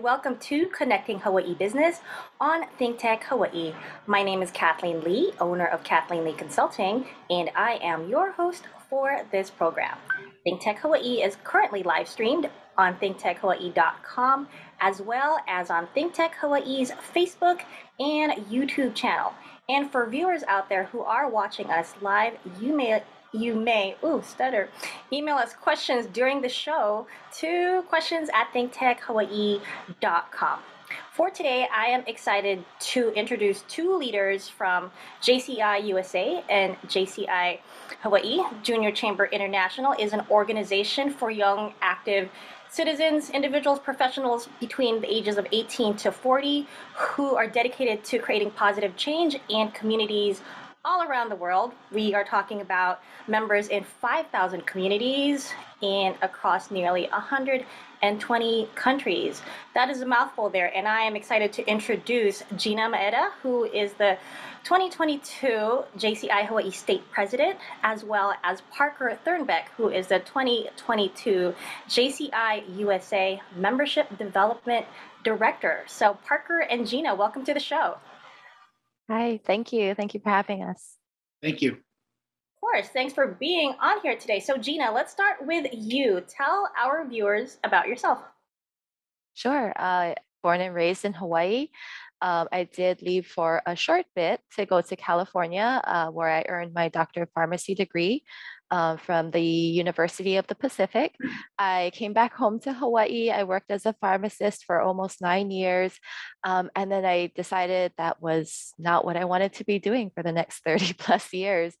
Welcome 0.00 0.38
to 0.38 0.66
Connecting 0.68 1.20
Hawaii 1.20 1.52
Business 1.52 2.00
on 2.40 2.64
ThinkTech 2.80 3.22
Hawaii. 3.24 3.74
My 4.06 4.22
name 4.22 4.40
is 4.40 4.50
Kathleen 4.50 5.02
Lee, 5.02 5.32
owner 5.38 5.66
of 5.66 5.84
Kathleen 5.84 6.24
Lee 6.24 6.32
Consulting, 6.32 7.04
and 7.28 7.50
I 7.54 7.72
am 7.82 8.08
your 8.08 8.32
host 8.32 8.64
for 8.88 9.26
this 9.30 9.50
program. 9.50 9.98
ThinkTech 10.46 10.78
Hawaii 10.78 11.22
is 11.22 11.36
currently 11.44 11.82
live 11.82 12.08
streamed 12.08 12.48
on 12.78 12.94
thinktechhawaii.com 12.96 14.48
as 14.80 15.02
well 15.02 15.38
as 15.46 15.68
on 15.68 15.86
ThinkTech 15.94 16.32
Hawaii's 16.40 16.92
Facebook 16.92 17.60
and 17.98 18.32
YouTube 18.46 18.94
channel. 18.94 19.34
And 19.68 19.92
for 19.92 20.08
viewers 20.08 20.44
out 20.44 20.70
there 20.70 20.84
who 20.84 21.02
are 21.02 21.28
watching 21.28 21.68
us 21.70 21.92
live, 22.00 22.38
you 22.58 22.74
may 22.74 23.02
you 23.32 23.54
may, 23.54 23.96
ooh, 24.04 24.22
stutter, 24.26 24.68
email 25.12 25.36
us 25.36 25.54
questions 25.54 26.06
during 26.06 26.40
the 26.40 26.48
show 26.48 27.06
to 27.38 27.84
questions 27.88 28.28
at 28.34 28.52
thinktechhawaii.com. 28.52 30.60
For 31.12 31.30
today, 31.30 31.68
I 31.72 31.86
am 31.86 32.02
excited 32.06 32.64
to 32.80 33.12
introduce 33.12 33.62
two 33.62 33.96
leaders 33.96 34.48
from 34.48 34.90
JCI 35.22 35.86
USA 35.86 36.42
and 36.48 36.76
JCI 36.82 37.60
Hawaii. 38.02 38.40
Junior 38.62 38.90
Chamber 38.90 39.26
International 39.26 39.94
is 39.98 40.12
an 40.12 40.22
organization 40.30 41.10
for 41.10 41.30
young, 41.30 41.74
active 41.80 42.28
citizens, 42.70 43.30
individuals, 43.30 43.78
professionals 43.78 44.48
between 44.60 45.00
the 45.00 45.12
ages 45.12 45.36
of 45.36 45.46
18 45.52 45.96
to 45.96 46.12
40 46.12 46.66
who 46.94 47.36
are 47.36 47.46
dedicated 47.46 48.04
to 48.04 48.18
creating 48.18 48.50
positive 48.52 48.96
change 48.96 49.36
and 49.50 49.74
communities 49.74 50.40
all 50.82 51.02
around 51.02 51.28
the 51.28 51.36
world. 51.36 51.72
We 51.92 52.14
are 52.14 52.24
talking 52.24 52.62
about 52.62 53.02
members 53.28 53.68
in 53.68 53.84
5,000 53.84 54.66
communities 54.66 55.52
and 55.82 56.16
across 56.22 56.70
nearly 56.70 57.06
120 57.12 58.68
countries. 58.76 59.42
That 59.74 59.90
is 59.90 60.00
a 60.00 60.06
mouthful 60.06 60.48
there, 60.48 60.74
and 60.74 60.88
I 60.88 61.02
am 61.02 61.16
excited 61.16 61.52
to 61.54 61.68
introduce 61.68 62.42
Gina 62.56 62.88
Maeda, 62.88 63.30
who 63.42 63.64
is 63.64 63.92
the 63.94 64.16
2022 64.64 65.84
JCI 65.98 66.46
Hawaii 66.46 66.70
State 66.70 67.02
President, 67.10 67.58
as 67.82 68.02
well 68.02 68.32
as 68.42 68.62
Parker 68.70 69.18
Thurnbeck, 69.26 69.64
who 69.76 69.90
is 69.90 70.06
the 70.06 70.20
2022 70.20 71.54
JCI 71.90 72.78
USA 72.78 73.38
Membership 73.54 74.16
Development 74.16 74.86
Director. 75.24 75.84
So, 75.86 76.16
Parker 76.26 76.60
and 76.60 76.88
Gina, 76.88 77.14
welcome 77.14 77.44
to 77.44 77.52
the 77.52 77.60
show. 77.60 77.98
Hi, 79.10 79.40
thank 79.44 79.72
you. 79.72 79.92
Thank 79.96 80.14
you 80.14 80.20
for 80.20 80.30
having 80.30 80.62
us. 80.62 80.94
Thank 81.42 81.62
you. 81.62 81.72
Of 81.72 82.60
course. 82.60 82.88
Thanks 82.90 83.12
for 83.12 83.26
being 83.26 83.74
on 83.80 84.00
here 84.02 84.16
today. 84.16 84.38
So, 84.38 84.56
Gina, 84.56 84.92
let's 84.92 85.10
start 85.10 85.44
with 85.44 85.66
you. 85.72 86.22
Tell 86.28 86.70
our 86.80 87.04
viewers 87.08 87.58
about 87.64 87.88
yourself. 87.88 88.20
Sure. 89.34 89.72
Uh, 89.74 90.14
born 90.44 90.60
and 90.60 90.72
raised 90.72 91.04
in 91.04 91.12
Hawaii. 91.12 91.70
Um, 92.22 92.46
I 92.52 92.64
did 92.64 93.02
leave 93.02 93.26
for 93.26 93.62
a 93.66 93.74
short 93.74 94.06
bit 94.14 94.40
to 94.56 94.64
go 94.64 94.80
to 94.80 94.94
California, 94.94 95.80
uh, 95.82 96.10
where 96.10 96.28
I 96.28 96.44
earned 96.48 96.72
my 96.72 96.88
doctor 96.88 97.22
of 97.22 97.30
pharmacy 97.34 97.74
degree 97.74 98.22
uh, 98.70 98.96
from 98.96 99.30
the 99.30 99.42
University 99.42 100.36
of 100.36 100.46
the 100.46 100.54
Pacific. 100.54 101.14
I 101.58 101.90
came 101.94 102.12
back 102.12 102.34
home 102.34 102.60
to 102.60 102.72
Hawaii. 102.72 103.30
I 103.30 103.44
worked 103.44 103.70
as 103.70 103.86
a 103.86 103.96
pharmacist 104.00 104.64
for 104.64 104.80
almost 104.80 105.20
nine 105.20 105.50
years. 105.50 105.98
Um, 106.44 106.70
and 106.76 106.90
then 106.90 107.04
I 107.04 107.32
decided 107.34 107.92
that 107.98 108.22
was 108.22 108.72
not 108.78 109.04
what 109.04 109.16
I 109.16 109.24
wanted 109.24 109.54
to 109.54 109.64
be 109.64 109.78
doing 109.78 110.10
for 110.14 110.22
the 110.22 110.32
next 110.32 110.60
30 110.64 110.94
plus 110.94 111.32
years. 111.32 111.74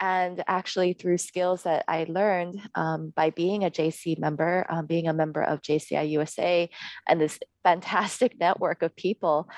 And 0.00 0.42
actually, 0.48 0.94
through 0.94 1.18
skills 1.18 1.62
that 1.62 1.84
I 1.86 2.06
learned 2.08 2.60
um, 2.74 3.12
by 3.14 3.30
being 3.30 3.64
a 3.64 3.70
JC 3.70 4.18
member, 4.18 4.66
um, 4.68 4.86
being 4.86 5.06
a 5.06 5.12
member 5.12 5.42
of 5.42 5.62
JCI 5.62 6.10
USA, 6.10 6.68
and 7.08 7.20
this 7.20 7.38
fantastic 7.62 8.38
network 8.40 8.82
of 8.82 8.96
people, 8.96 9.48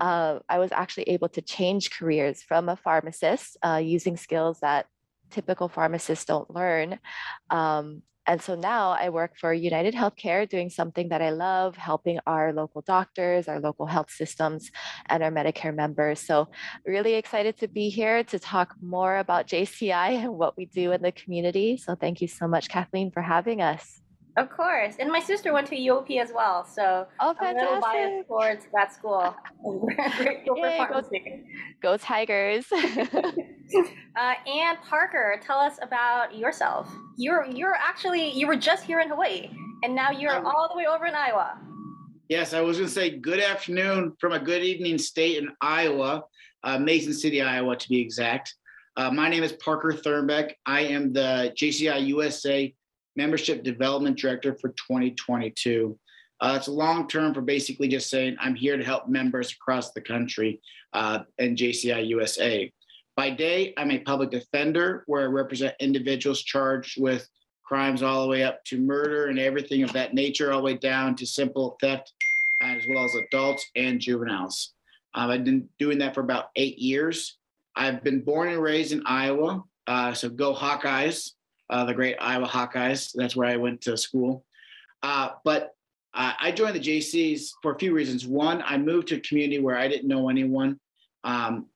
uh, 0.00 0.38
I 0.48 0.58
was 0.58 0.72
actually 0.72 1.04
able 1.10 1.28
to 1.30 1.42
change 1.42 1.90
careers 1.90 2.42
from 2.42 2.70
a 2.70 2.76
pharmacist 2.76 3.58
uh, 3.62 3.80
using 3.84 4.16
skills 4.16 4.60
that 4.60 4.86
typical 5.30 5.68
pharmacists 5.68 6.24
don't 6.24 6.50
learn. 6.54 6.98
Um, 7.50 8.02
and 8.26 8.40
so 8.40 8.54
now 8.54 8.90
I 8.90 9.08
work 9.08 9.32
for 9.36 9.52
United 9.52 9.94
Healthcare 9.94 10.48
doing 10.48 10.70
something 10.70 11.08
that 11.08 11.22
I 11.22 11.30
love, 11.30 11.76
helping 11.76 12.20
our 12.26 12.52
local 12.52 12.82
doctors, 12.82 13.48
our 13.48 13.58
local 13.58 13.86
health 13.86 14.10
systems, 14.10 14.70
and 15.06 15.22
our 15.22 15.32
Medicare 15.32 15.74
members. 15.74 16.20
So, 16.20 16.48
really 16.86 17.14
excited 17.14 17.56
to 17.58 17.66
be 17.66 17.88
here 17.88 18.22
to 18.24 18.38
talk 18.38 18.74
more 18.80 19.18
about 19.18 19.48
JCI 19.48 20.22
and 20.24 20.34
what 20.34 20.56
we 20.56 20.66
do 20.66 20.92
in 20.92 21.02
the 21.02 21.12
community. 21.12 21.76
So, 21.76 21.94
thank 21.94 22.20
you 22.20 22.28
so 22.28 22.46
much, 22.46 22.68
Kathleen, 22.68 23.10
for 23.10 23.22
having 23.22 23.62
us. 23.62 24.00
Of 24.40 24.48
course. 24.48 24.94
And 24.98 25.12
my 25.12 25.20
sister 25.20 25.52
went 25.52 25.66
to 25.66 25.76
UOP 25.76 26.18
as 26.18 26.32
well. 26.34 26.64
So 26.64 27.06
oh, 27.20 27.34
I'm 27.38 27.56
a 27.56 27.58
little 27.60 27.80
biased 27.80 28.26
towards 28.26 28.64
that 28.72 28.90
school. 28.94 29.36
Yay, 30.16 30.86
go, 30.88 31.10
go, 31.82 31.96
Tigers. 31.98 32.64
uh, 32.72 34.34
and 34.46 34.78
Parker, 34.88 35.38
tell 35.42 35.58
us 35.58 35.78
about 35.82 36.34
yourself. 36.34 36.90
You're 37.18 37.44
you're 37.44 37.74
actually 37.74 38.30
you 38.30 38.46
were 38.46 38.56
just 38.56 38.82
here 38.82 39.00
in 39.00 39.10
Hawaii 39.10 39.50
and 39.82 39.94
now 39.94 40.10
you're 40.10 40.34
um, 40.34 40.46
all 40.46 40.70
the 40.70 40.76
way 40.76 40.86
over 40.86 41.04
in 41.04 41.14
Iowa. 41.14 41.58
Yes, 42.30 42.54
I 42.54 42.62
was 42.62 42.78
going 42.78 42.88
to 42.88 42.94
say 42.94 43.10
good 43.10 43.40
afternoon 43.40 44.14
from 44.18 44.32
a 44.32 44.38
good 44.38 44.62
evening 44.62 44.96
state 44.96 45.36
in 45.36 45.50
Iowa, 45.60 46.22
uh, 46.64 46.78
Mason 46.78 47.12
City, 47.12 47.42
Iowa, 47.42 47.76
to 47.76 47.88
be 47.90 48.00
exact. 48.00 48.54
Uh, 48.96 49.10
my 49.10 49.28
name 49.28 49.42
is 49.42 49.52
Parker 49.52 49.92
Thurnbeck. 49.92 50.52
I 50.64 50.80
am 50.82 51.12
the 51.12 51.52
JCI 51.56 52.06
USA 52.06 52.72
Membership 53.20 53.62
Development 53.62 54.16
Director 54.16 54.56
for 54.58 54.70
2022. 54.70 55.98
Uh, 56.40 56.54
it's 56.56 56.68
a 56.68 56.72
long 56.72 57.06
term 57.06 57.34
for 57.34 57.42
basically 57.42 57.86
just 57.86 58.08
saying 58.08 58.34
I'm 58.40 58.54
here 58.54 58.78
to 58.78 58.82
help 58.82 59.10
members 59.10 59.52
across 59.52 59.92
the 59.92 60.00
country 60.00 60.58
uh, 60.94 61.18
and 61.38 61.54
JCI 61.54 62.08
USA. 62.08 62.72
By 63.16 63.28
day, 63.28 63.74
I'm 63.76 63.90
a 63.90 63.98
public 63.98 64.30
defender 64.30 65.04
where 65.06 65.20
I 65.20 65.26
represent 65.26 65.74
individuals 65.80 66.42
charged 66.42 66.98
with 66.98 67.28
crimes 67.62 68.02
all 68.02 68.22
the 68.22 68.28
way 68.28 68.42
up 68.42 68.64
to 68.64 68.80
murder 68.80 69.26
and 69.26 69.38
everything 69.38 69.82
of 69.82 69.92
that 69.92 70.14
nature, 70.14 70.50
all 70.50 70.60
the 70.60 70.64
way 70.64 70.78
down 70.78 71.14
to 71.16 71.26
simple 71.26 71.76
theft, 71.78 72.10
as 72.62 72.82
well 72.88 73.04
as 73.04 73.14
adults 73.26 73.66
and 73.76 74.00
juveniles. 74.00 74.72
Um, 75.14 75.28
I've 75.28 75.44
been 75.44 75.68
doing 75.78 75.98
that 75.98 76.14
for 76.14 76.22
about 76.22 76.46
eight 76.56 76.78
years. 76.78 77.36
I've 77.76 78.02
been 78.02 78.22
born 78.22 78.48
and 78.48 78.62
raised 78.62 78.92
in 78.92 79.02
Iowa, 79.04 79.62
uh, 79.86 80.14
so 80.14 80.30
go 80.30 80.54
Hawkeyes 80.54 81.32
uh, 81.70 81.84
the 81.84 81.94
great 81.94 82.16
Iowa 82.20 82.46
Hawkeyes. 82.46 83.12
That's 83.14 83.36
where 83.36 83.48
I 83.48 83.56
went 83.56 83.80
to 83.82 83.96
school. 83.96 84.44
Uh, 85.02 85.30
but 85.44 85.74
uh, 86.12 86.32
I 86.38 86.50
joined 86.50 86.74
the 86.74 86.80
JCs 86.80 87.50
for 87.62 87.72
a 87.72 87.78
few 87.78 87.94
reasons. 87.94 88.26
One, 88.26 88.62
I 88.66 88.76
moved 88.76 89.08
to 89.08 89.16
a 89.16 89.20
community 89.20 89.60
where 89.60 89.78
I 89.78 89.88
didn't 89.88 90.08
know 90.08 90.28
anyone. 90.28 90.78
Um, 91.22 91.66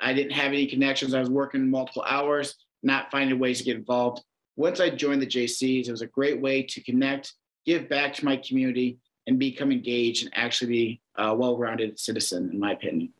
I 0.00 0.12
didn't 0.12 0.32
have 0.32 0.48
any 0.48 0.66
connections. 0.66 1.14
I 1.14 1.20
was 1.20 1.30
working 1.30 1.70
multiple 1.70 2.04
hours, 2.06 2.56
not 2.82 3.10
finding 3.10 3.38
ways 3.38 3.58
to 3.58 3.64
get 3.64 3.76
involved. 3.76 4.22
Once 4.56 4.80
I 4.80 4.90
joined 4.90 5.22
the 5.22 5.26
JCs, 5.26 5.86
it 5.88 5.90
was 5.90 6.02
a 6.02 6.06
great 6.08 6.40
way 6.40 6.62
to 6.62 6.82
connect, 6.82 7.32
give 7.64 7.88
back 7.88 8.12
to 8.14 8.24
my 8.24 8.36
community, 8.36 8.98
and 9.26 9.38
become 9.38 9.72
engaged 9.72 10.24
and 10.24 10.32
actually 10.36 10.70
be 10.70 11.00
a 11.16 11.34
well-rounded 11.34 11.98
citizen, 11.98 12.50
in 12.52 12.58
my 12.58 12.72
opinion. 12.72 13.12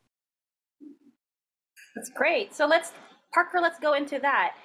That's 1.94 2.10
great. 2.10 2.54
So 2.54 2.66
let's, 2.66 2.92
Parker, 3.32 3.60
let's 3.60 3.78
go 3.78 3.94
into 3.94 4.18
that 4.18 4.56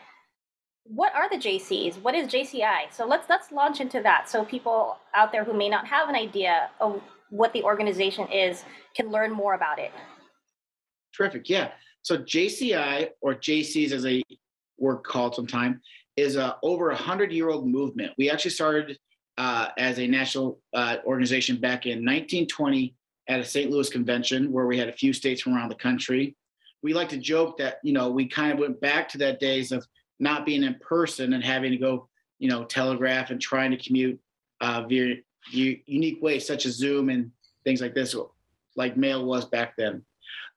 what 0.89 1.13
are 1.13 1.30
the 1.30 1.38
JCs? 1.38 2.01
What 2.01 2.15
is 2.15 2.27
JCI? 2.27 2.91
So 2.91 3.06
let's 3.06 3.30
let's 3.30 3.51
launch 3.51 3.80
into 3.80 4.01
that 4.01 4.27
so 4.27 4.44
people 4.44 4.97
out 5.13 5.31
there 5.31 5.44
who 5.44 5.53
may 5.53 5.69
not 5.69 5.86
have 5.86 6.09
an 6.09 6.15
idea 6.15 6.71
of 6.80 7.01
what 7.30 7.53
the 7.53 7.63
organization 7.63 8.27
is 8.31 8.63
can 8.95 9.12
learn 9.12 9.31
more 9.31 9.53
about 9.53 9.77
it. 9.77 9.91
Terrific. 11.15 11.47
Yeah. 11.47 11.69
So 12.01 12.18
JCI 12.18 13.09
or 13.21 13.36
JCs 13.36 13.91
as 13.91 14.06
a 14.06 14.24
word 14.80 14.97
called 15.03 15.36
sometime 15.36 15.80
is 16.18 16.36
a 16.38 16.57
over 16.63 16.89
a 16.89 16.95
hundred 16.95 17.31
year 17.31 17.50
old 17.50 17.68
movement. 17.68 18.13
We 18.18 18.31
actually 18.31 18.51
started 18.51 18.97
uh, 19.38 19.68
as 19.77 20.00
a 20.00 20.07
national 20.07 20.59
uh, 20.74 20.97
organization 21.06 21.57
back 21.57 21.86
in 21.86 22.00
1920 22.00 22.95
at 23.27 23.39
a 23.39 23.45
St. 23.45 23.69
Louis 23.69 23.89
convention 23.89 24.51
where 24.51 24.65
we 24.65 24.77
had 24.77 24.89
a 24.89 24.94
few 24.94 25.13
states 25.13 25.41
from 25.41 25.53
around 25.53 25.69
the 25.69 25.75
country. 25.75 26.36
We 26.81 26.94
like 26.94 27.09
to 27.09 27.18
joke 27.18 27.59
that 27.59 27.77
you 27.83 27.94
know 27.94 28.09
we 28.09 28.27
kind 28.27 28.51
of 28.51 28.57
went 28.57 28.81
back 28.81 29.07
to 29.09 29.19
that 29.19 29.39
days 29.39 29.71
of 29.71 29.86
not 30.19 30.45
being 30.45 30.63
in 30.63 30.75
person 30.75 31.33
and 31.33 31.44
having 31.44 31.71
to 31.71 31.77
go, 31.77 32.07
you 32.39 32.50
know, 32.50 32.63
telegraph 32.66 33.30
and 33.30 33.42
trying 33.42 33.71
to 33.71 33.77
commute 33.77 34.19
uh, 34.62 34.83
via 34.88 35.16
unique 35.51 36.21
ways 36.21 36.45
such 36.45 36.66
as 36.66 36.75
Zoom 36.75 37.10
and 37.10 37.31
things 37.63 37.81
like 37.81 37.94
this, 37.94 38.16
like 38.75 38.98
mail 38.98 39.25
was 39.25 39.45
back 39.45 39.75
then. 39.77 40.04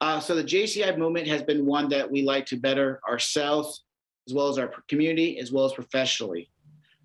Uh, 0.00 0.18
so 0.18 0.34
the 0.34 0.44
JCI 0.44 0.98
movement 0.98 1.28
has 1.28 1.42
been 1.42 1.64
one 1.64 1.88
that 1.90 2.10
we 2.10 2.22
like 2.22 2.46
to 2.46 2.56
better 2.56 3.00
ourselves 3.08 3.84
as 4.28 4.34
well 4.34 4.48
as 4.48 4.58
our 4.58 4.72
community 4.88 5.38
as 5.38 5.52
well 5.52 5.64
as 5.64 5.72
professionally. 5.72 6.50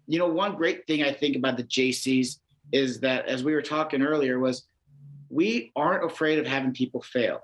You 0.08 0.20
know, 0.20 0.28
one 0.28 0.56
great 0.56 0.88
thing 0.88 1.04
I 1.04 1.12
think 1.12 1.36
about 1.36 1.58
the 1.58 1.64
JCs 1.64 2.38
is 2.72 3.00
that, 3.02 3.28
as 3.28 3.44
we 3.44 3.54
were 3.54 3.62
talking 3.62 4.02
earlier, 4.02 4.40
was 4.40 4.68
we 5.30 5.72
aren't 5.76 6.06
afraid 6.06 6.40
of 6.40 6.48
having 6.48 6.74
people 6.74 7.02
fail. 7.02 7.42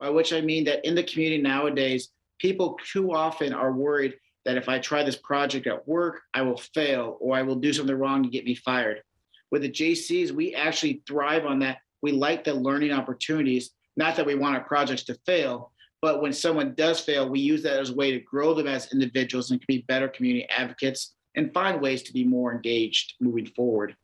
By 0.00 0.10
which 0.10 0.32
I 0.32 0.40
mean 0.40 0.64
that 0.64 0.84
in 0.86 0.94
the 0.94 1.02
community 1.02 1.42
nowadays, 1.42 2.10
people 2.38 2.78
too 2.92 3.12
often 3.12 3.52
are 3.52 3.72
worried 3.72 4.14
that 4.48 4.56
if 4.56 4.66
I 4.66 4.78
try 4.78 5.02
this 5.02 5.14
project 5.14 5.66
at 5.66 5.86
work, 5.86 6.22
I 6.32 6.40
will 6.40 6.56
fail 6.56 7.18
or 7.20 7.36
I 7.36 7.42
will 7.42 7.56
do 7.56 7.70
something 7.70 7.94
wrong 7.94 8.22
to 8.22 8.30
get 8.30 8.46
me 8.46 8.54
fired. 8.54 9.02
With 9.50 9.60
the 9.60 9.70
JCs, 9.70 10.30
we 10.30 10.54
actually 10.54 11.02
thrive 11.06 11.44
on 11.44 11.58
that. 11.58 11.80
We 12.00 12.12
like 12.12 12.44
the 12.44 12.54
learning 12.54 12.92
opportunities. 12.92 13.72
Not 13.98 14.16
that 14.16 14.24
we 14.24 14.36
want 14.36 14.56
our 14.56 14.64
projects 14.64 15.02
to 15.04 15.18
fail, 15.26 15.70
but 16.00 16.22
when 16.22 16.32
someone 16.32 16.74
does 16.78 16.98
fail, 16.98 17.28
we 17.28 17.40
use 17.40 17.62
that 17.64 17.78
as 17.78 17.90
a 17.90 17.94
way 17.94 18.10
to 18.10 18.20
grow 18.20 18.54
them 18.54 18.66
as 18.66 18.90
individuals 18.90 19.50
and 19.50 19.62
be 19.68 19.84
better 19.86 20.08
community 20.08 20.48
advocates 20.48 21.14
and 21.34 21.52
find 21.52 21.82
ways 21.82 22.02
to 22.04 22.14
be 22.14 22.24
more 22.24 22.50
engaged 22.50 23.16
moving 23.20 23.44
forward. 23.44 23.94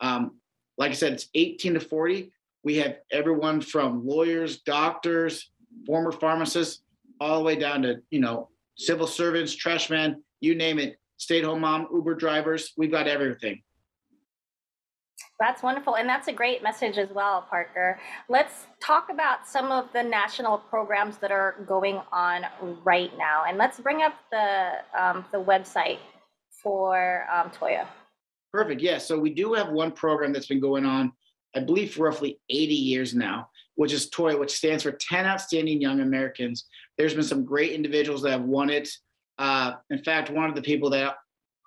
Um, 0.00 0.36
like 0.76 0.92
I 0.92 0.94
said, 0.94 1.12
it's 1.12 1.28
18 1.34 1.74
to 1.74 1.80
40. 1.80 2.30
We 2.62 2.76
have 2.76 2.98
everyone 3.10 3.60
from 3.60 4.06
lawyers, 4.06 4.58
doctors, 4.58 5.50
former 5.86 6.12
pharmacists, 6.12 6.82
all 7.20 7.38
the 7.38 7.44
way 7.44 7.56
down 7.56 7.82
to, 7.82 7.96
you 8.12 8.20
know, 8.20 8.50
civil 8.78 9.06
servants, 9.06 9.54
trash 9.54 9.90
men, 9.90 10.22
you 10.40 10.54
name 10.54 10.78
it, 10.78 10.96
stay 11.16 11.38
at 11.38 11.44
home 11.44 11.60
mom, 11.60 11.88
Uber 11.92 12.14
drivers. 12.14 12.72
We've 12.76 12.90
got 12.90 13.06
everything. 13.06 13.62
That's 15.40 15.62
wonderful. 15.62 15.96
And 15.96 16.08
that's 16.08 16.26
a 16.26 16.32
great 16.32 16.64
message 16.64 16.98
as 16.98 17.10
well, 17.10 17.46
Parker. 17.48 18.00
Let's 18.28 18.66
talk 18.80 19.08
about 19.10 19.46
some 19.46 19.70
of 19.70 19.92
the 19.92 20.02
national 20.02 20.58
programs 20.58 21.18
that 21.18 21.30
are 21.30 21.54
going 21.66 22.00
on 22.10 22.44
right 22.82 23.16
now. 23.16 23.44
And 23.46 23.56
let's 23.56 23.78
bring 23.78 24.02
up 24.02 24.14
the, 24.32 24.70
um, 24.98 25.24
the 25.30 25.38
website 25.38 25.98
for 26.50 27.24
um, 27.32 27.50
Toya. 27.50 27.86
Perfect. 28.52 28.80
Yeah. 28.80 28.98
So 28.98 29.16
we 29.18 29.30
do 29.30 29.52
have 29.54 29.68
one 29.68 29.92
program 29.92 30.32
that's 30.32 30.46
been 30.46 30.60
going 30.60 30.84
on, 30.84 31.12
I 31.54 31.60
believe, 31.60 31.94
for 31.94 32.04
roughly 32.04 32.40
80 32.50 32.74
years 32.74 33.14
now, 33.14 33.48
which 33.78 33.92
is 33.92 34.10
TOY, 34.10 34.36
which 34.36 34.56
stands 34.56 34.82
for 34.82 34.90
10 34.90 35.24
Outstanding 35.24 35.80
Young 35.80 36.00
Americans. 36.00 36.64
There's 36.96 37.14
been 37.14 37.22
some 37.22 37.44
great 37.44 37.70
individuals 37.70 38.22
that 38.22 38.32
have 38.32 38.42
won 38.42 38.70
it. 38.70 38.88
Uh, 39.38 39.74
in 39.90 40.02
fact, 40.02 40.30
one 40.30 40.48
of 40.48 40.56
the 40.56 40.62
people 40.62 40.90
that 40.90 41.14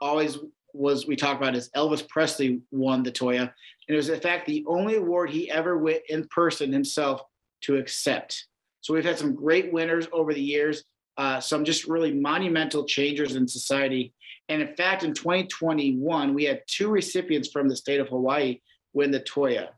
always 0.01 0.37
was 0.73 1.07
we 1.07 1.15
talk 1.15 1.37
about 1.37 1.55
is 1.55 1.69
Elvis 1.73 2.05
Presley 2.05 2.59
won 2.69 3.01
the 3.01 3.13
Toya, 3.13 3.39
and 3.43 3.51
it 3.87 3.95
was 3.95 4.09
in 4.09 4.19
fact 4.19 4.45
the 4.45 4.65
only 4.67 4.97
award 4.97 5.29
he 5.29 5.49
ever 5.49 5.77
went 5.77 6.01
in 6.09 6.27
person 6.27 6.73
himself 6.73 7.21
to 7.61 7.77
accept. 7.77 8.45
So 8.81 8.93
we've 8.93 9.05
had 9.05 9.17
some 9.17 9.33
great 9.33 9.71
winners 9.71 10.05
over 10.11 10.33
the 10.33 10.41
years, 10.41 10.83
uh, 11.15 11.39
some 11.39 11.63
just 11.63 11.87
really 11.87 12.13
monumental 12.13 12.83
changers 12.83 13.35
in 13.37 13.47
society. 13.47 14.13
And 14.49 14.61
in 14.61 14.75
fact, 14.75 15.03
in 15.03 15.13
2021, 15.13 16.33
we 16.33 16.43
had 16.43 16.61
two 16.67 16.89
recipients 16.89 17.49
from 17.49 17.69
the 17.69 17.75
state 17.77 18.01
of 18.01 18.09
Hawaii 18.09 18.59
win 18.91 19.11
the 19.11 19.21
Toya. 19.21 19.69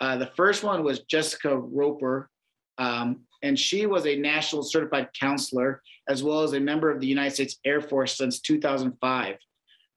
Uh, 0.00 0.16
the 0.16 0.30
first 0.36 0.62
one 0.62 0.84
was 0.84 1.00
Jessica 1.00 1.56
Roper, 1.56 2.30
um, 2.78 3.20
and 3.42 3.58
she 3.58 3.86
was 3.86 4.06
a 4.06 4.16
national 4.16 4.62
certified 4.62 5.08
counselor 5.18 5.82
as 6.08 6.22
well 6.22 6.42
as 6.42 6.52
a 6.52 6.60
member 6.60 6.90
of 6.90 7.00
the 7.00 7.06
United 7.06 7.34
States 7.34 7.58
Air 7.64 7.80
Force 7.80 8.16
since 8.16 8.40
2005. 8.40 9.36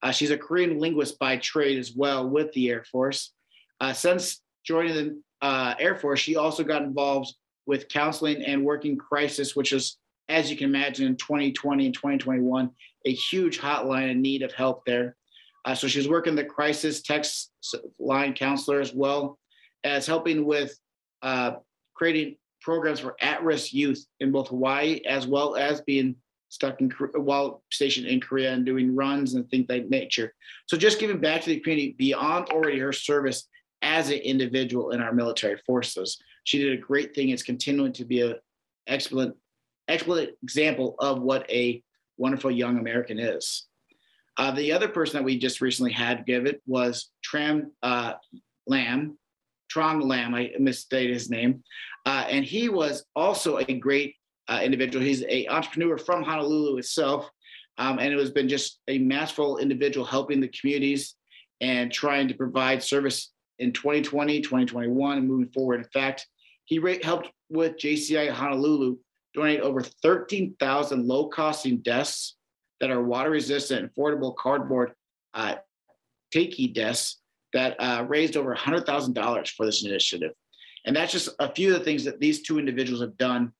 Uh, 0.03 0.11
she's 0.11 0.31
a 0.31 0.37
Korean 0.37 0.79
linguist 0.79 1.19
by 1.19 1.37
trade 1.37 1.77
as 1.77 1.93
well 1.95 2.27
with 2.27 2.51
the 2.53 2.69
Air 2.69 2.83
Force. 2.91 3.33
Uh, 3.79 3.93
since 3.93 4.41
joining 4.65 4.95
the 4.95 5.21
uh, 5.41 5.75
Air 5.79 5.95
Force, 5.95 6.19
she 6.19 6.35
also 6.35 6.63
got 6.63 6.81
involved 6.81 7.33
with 7.67 7.87
counseling 7.89 8.43
and 8.43 8.65
working 8.65 8.97
crisis, 8.97 9.55
which 9.55 9.71
is, 9.71 9.97
as 10.27 10.49
you 10.49 10.57
can 10.57 10.69
imagine, 10.69 11.05
in 11.05 11.15
2020 11.15 11.85
and 11.85 11.93
2021, 11.93 12.71
a 13.05 13.13
huge 13.13 13.59
hotline 13.59 14.09
in 14.09 14.21
need 14.21 14.41
of 14.41 14.51
help 14.53 14.83
there. 14.85 15.15
Uh, 15.65 15.75
so 15.75 15.87
she's 15.87 16.09
working 16.09 16.35
the 16.35 16.43
crisis 16.43 17.03
text 17.03 17.51
line 17.99 18.33
counselor 18.33 18.81
as 18.81 18.93
well 18.93 19.37
as 19.83 20.05
helping 20.05 20.45
with 20.45 20.77
uh, 21.21 21.53
creating 21.93 22.35
programs 22.61 22.99
for 22.99 23.15
at-risk 23.21 23.73
youth 23.73 24.05
in 24.19 24.31
both 24.31 24.49
Hawaii 24.49 25.01
as 25.07 25.27
well 25.27 25.55
as 25.55 25.81
being 25.81 26.15
stuck 26.49 26.81
in 26.81 26.91
while 27.15 27.63
stationed 27.71 28.07
in 28.07 28.19
Korea 28.19 28.51
and 28.53 28.65
doing 28.65 28.93
runs 28.93 29.35
and 29.35 29.49
things 29.49 29.67
like 29.69 29.87
nature. 29.89 30.33
So 30.67 30.77
just 30.77 30.99
giving 30.99 31.19
back 31.19 31.41
to 31.41 31.49
the 31.49 31.59
community 31.59 31.95
beyond 31.97 32.49
already 32.49 32.77
her 32.79 32.91
service 32.91 33.47
as 33.81 34.09
an 34.09 34.17
individual 34.17 34.91
in 34.91 35.01
our 35.01 35.13
military 35.13 35.57
forces. 35.65 36.21
She 36.43 36.59
did 36.59 36.73
a 36.73 36.81
great 36.81 37.15
thing. 37.15 37.29
It's 37.29 37.41
continuing 37.41 37.93
to 37.93 38.05
be 38.05 38.21
a 38.21 38.35
excellent, 38.85 39.35
excellent 39.87 40.31
example 40.43 40.95
of 40.99 41.21
what 41.21 41.49
a 41.49 41.81
wonderful 42.17 42.51
young 42.51 42.77
American 42.77 43.17
is. 43.17 43.67
Uh, 44.37 44.51
the 44.51 44.71
other 44.71 44.87
person 44.87 45.17
that 45.17 45.23
we 45.23 45.37
just 45.37 45.61
recently 45.61 45.91
had 45.91 46.25
give 46.25 46.45
it 46.45 46.61
was 46.65 47.09
Tram 47.23 47.71
uh, 47.81 48.13
Lamb, 48.67 49.17
Trong 49.71 50.01
Lam, 50.01 50.35
I 50.35 50.51
misstated 50.59 51.13
his 51.13 51.29
name. 51.29 51.63
Uh, 52.05 52.25
and 52.29 52.43
he 52.43 52.67
was 52.67 53.05
also 53.15 53.57
a 53.57 53.73
great 53.73 54.15
uh, 54.49 54.59
individual. 54.61 55.03
He's 55.03 55.23
a 55.23 55.47
entrepreneur 55.47 55.97
from 55.97 56.23
Honolulu 56.23 56.77
itself, 56.77 57.29
um, 57.77 57.99
and 57.99 58.13
it 58.13 58.19
has 58.19 58.31
been 58.31 58.49
just 58.49 58.79
a 58.89 58.97
masterful 58.97 59.59
individual 59.59 60.05
helping 60.05 60.41
the 60.41 60.49
communities 60.49 61.15
and 61.61 61.91
trying 61.91 62.27
to 62.27 62.33
provide 62.33 62.83
service 62.83 63.31
in 63.59 63.71
2020, 63.71 64.41
2021, 64.41 65.17
and 65.17 65.27
moving 65.27 65.51
forward. 65.53 65.79
In 65.79 65.89
fact, 65.93 66.27
he 66.65 66.79
ra- 66.79 66.95
helped 67.01 67.29
with 67.49 67.77
JCI 67.77 68.29
Honolulu 68.29 68.97
donate 69.33 69.61
over 69.61 69.81
13,000 69.81 71.07
low-costing 71.07 71.77
desks 71.77 72.35
that 72.81 72.91
are 72.91 73.01
water-resistant, 73.01 73.93
affordable 73.93 74.35
cardboard 74.35 74.91
uh, 75.33 75.55
takey 76.35 76.73
desks 76.73 77.20
that 77.53 77.75
uh, 77.79 78.05
raised 78.07 78.37
over 78.37 78.55
$100,000 78.55 79.49
for 79.49 79.65
this 79.65 79.83
initiative. 79.85 80.31
And 80.85 80.95
that's 80.95 81.11
just 81.11 81.29
a 81.39 81.53
few 81.53 81.73
of 81.73 81.79
the 81.79 81.85
things 81.85 82.03
that 82.05 82.19
these 82.19 82.41
two 82.41 82.59
individuals 82.59 83.01
have 83.01 83.17
done 83.17 83.53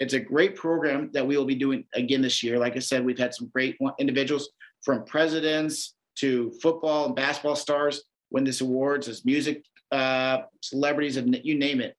it's 0.00 0.14
a 0.14 0.20
great 0.20 0.54
program 0.54 1.10
that 1.12 1.26
we 1.26 1.36
will 1.36 1.44
be 1.44 1.54
doing 1.54 1.84
again 1.94 2.22
this 2.22 2.42
year. 2.42 2.58
Like 2.58 2.76
I 2.76 2.80
said, 2.80 3.04
we've 3.04 3.18
had 3.18 3.34
some 3.34 3.50
great 3.52 3.76
individuals 3.98 4.50
from 4.82 5.04
presidents 5.04 5.94
to 6.16 6.52
football 6.62 7.06
and 7.06 7.16
basketball 7.16 7.56
stars 7.56 8.02
win 8.30 8.44
this 8.44 8.60
awards 8.60 9.08
as 9.08 9.24
music 9.24 9.64
uh, 9.90 10.38
celebrities 10.62 11.16
and 11.16 11.40
you 11.42 11.58
name 11.58 11.80
it. 11.80 11.96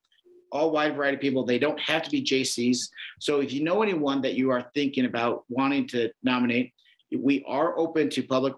All 0.51 0.71
wide 0.71 0.95
variety 0.95 1.15
of 1.15 1.21
people. 1.21 1.45
They 1.45 1.59
don't 1.59 1.79
have 1.79 2.01
to 2.03 2.09
be 2.09 2.23
JCs. 2.23 2.89
So 3.19 3.41
if 3.41 3.51
you 3.51 3.63
know 3.63 3.83
anyone 3.83 4.21
that 4.21 4.35
you 4.35 4.49
are 4.49 4.65
thinking 4.73 5.05
about 5.05 5.43
wanting 5.49 5.87
to 5.89 6.09
nominate, 6.23 6.73
we 7.17 7.43
are 7.47 7.77
open 7.77 8.09
to 8.09 8.23
public 8.23 8.53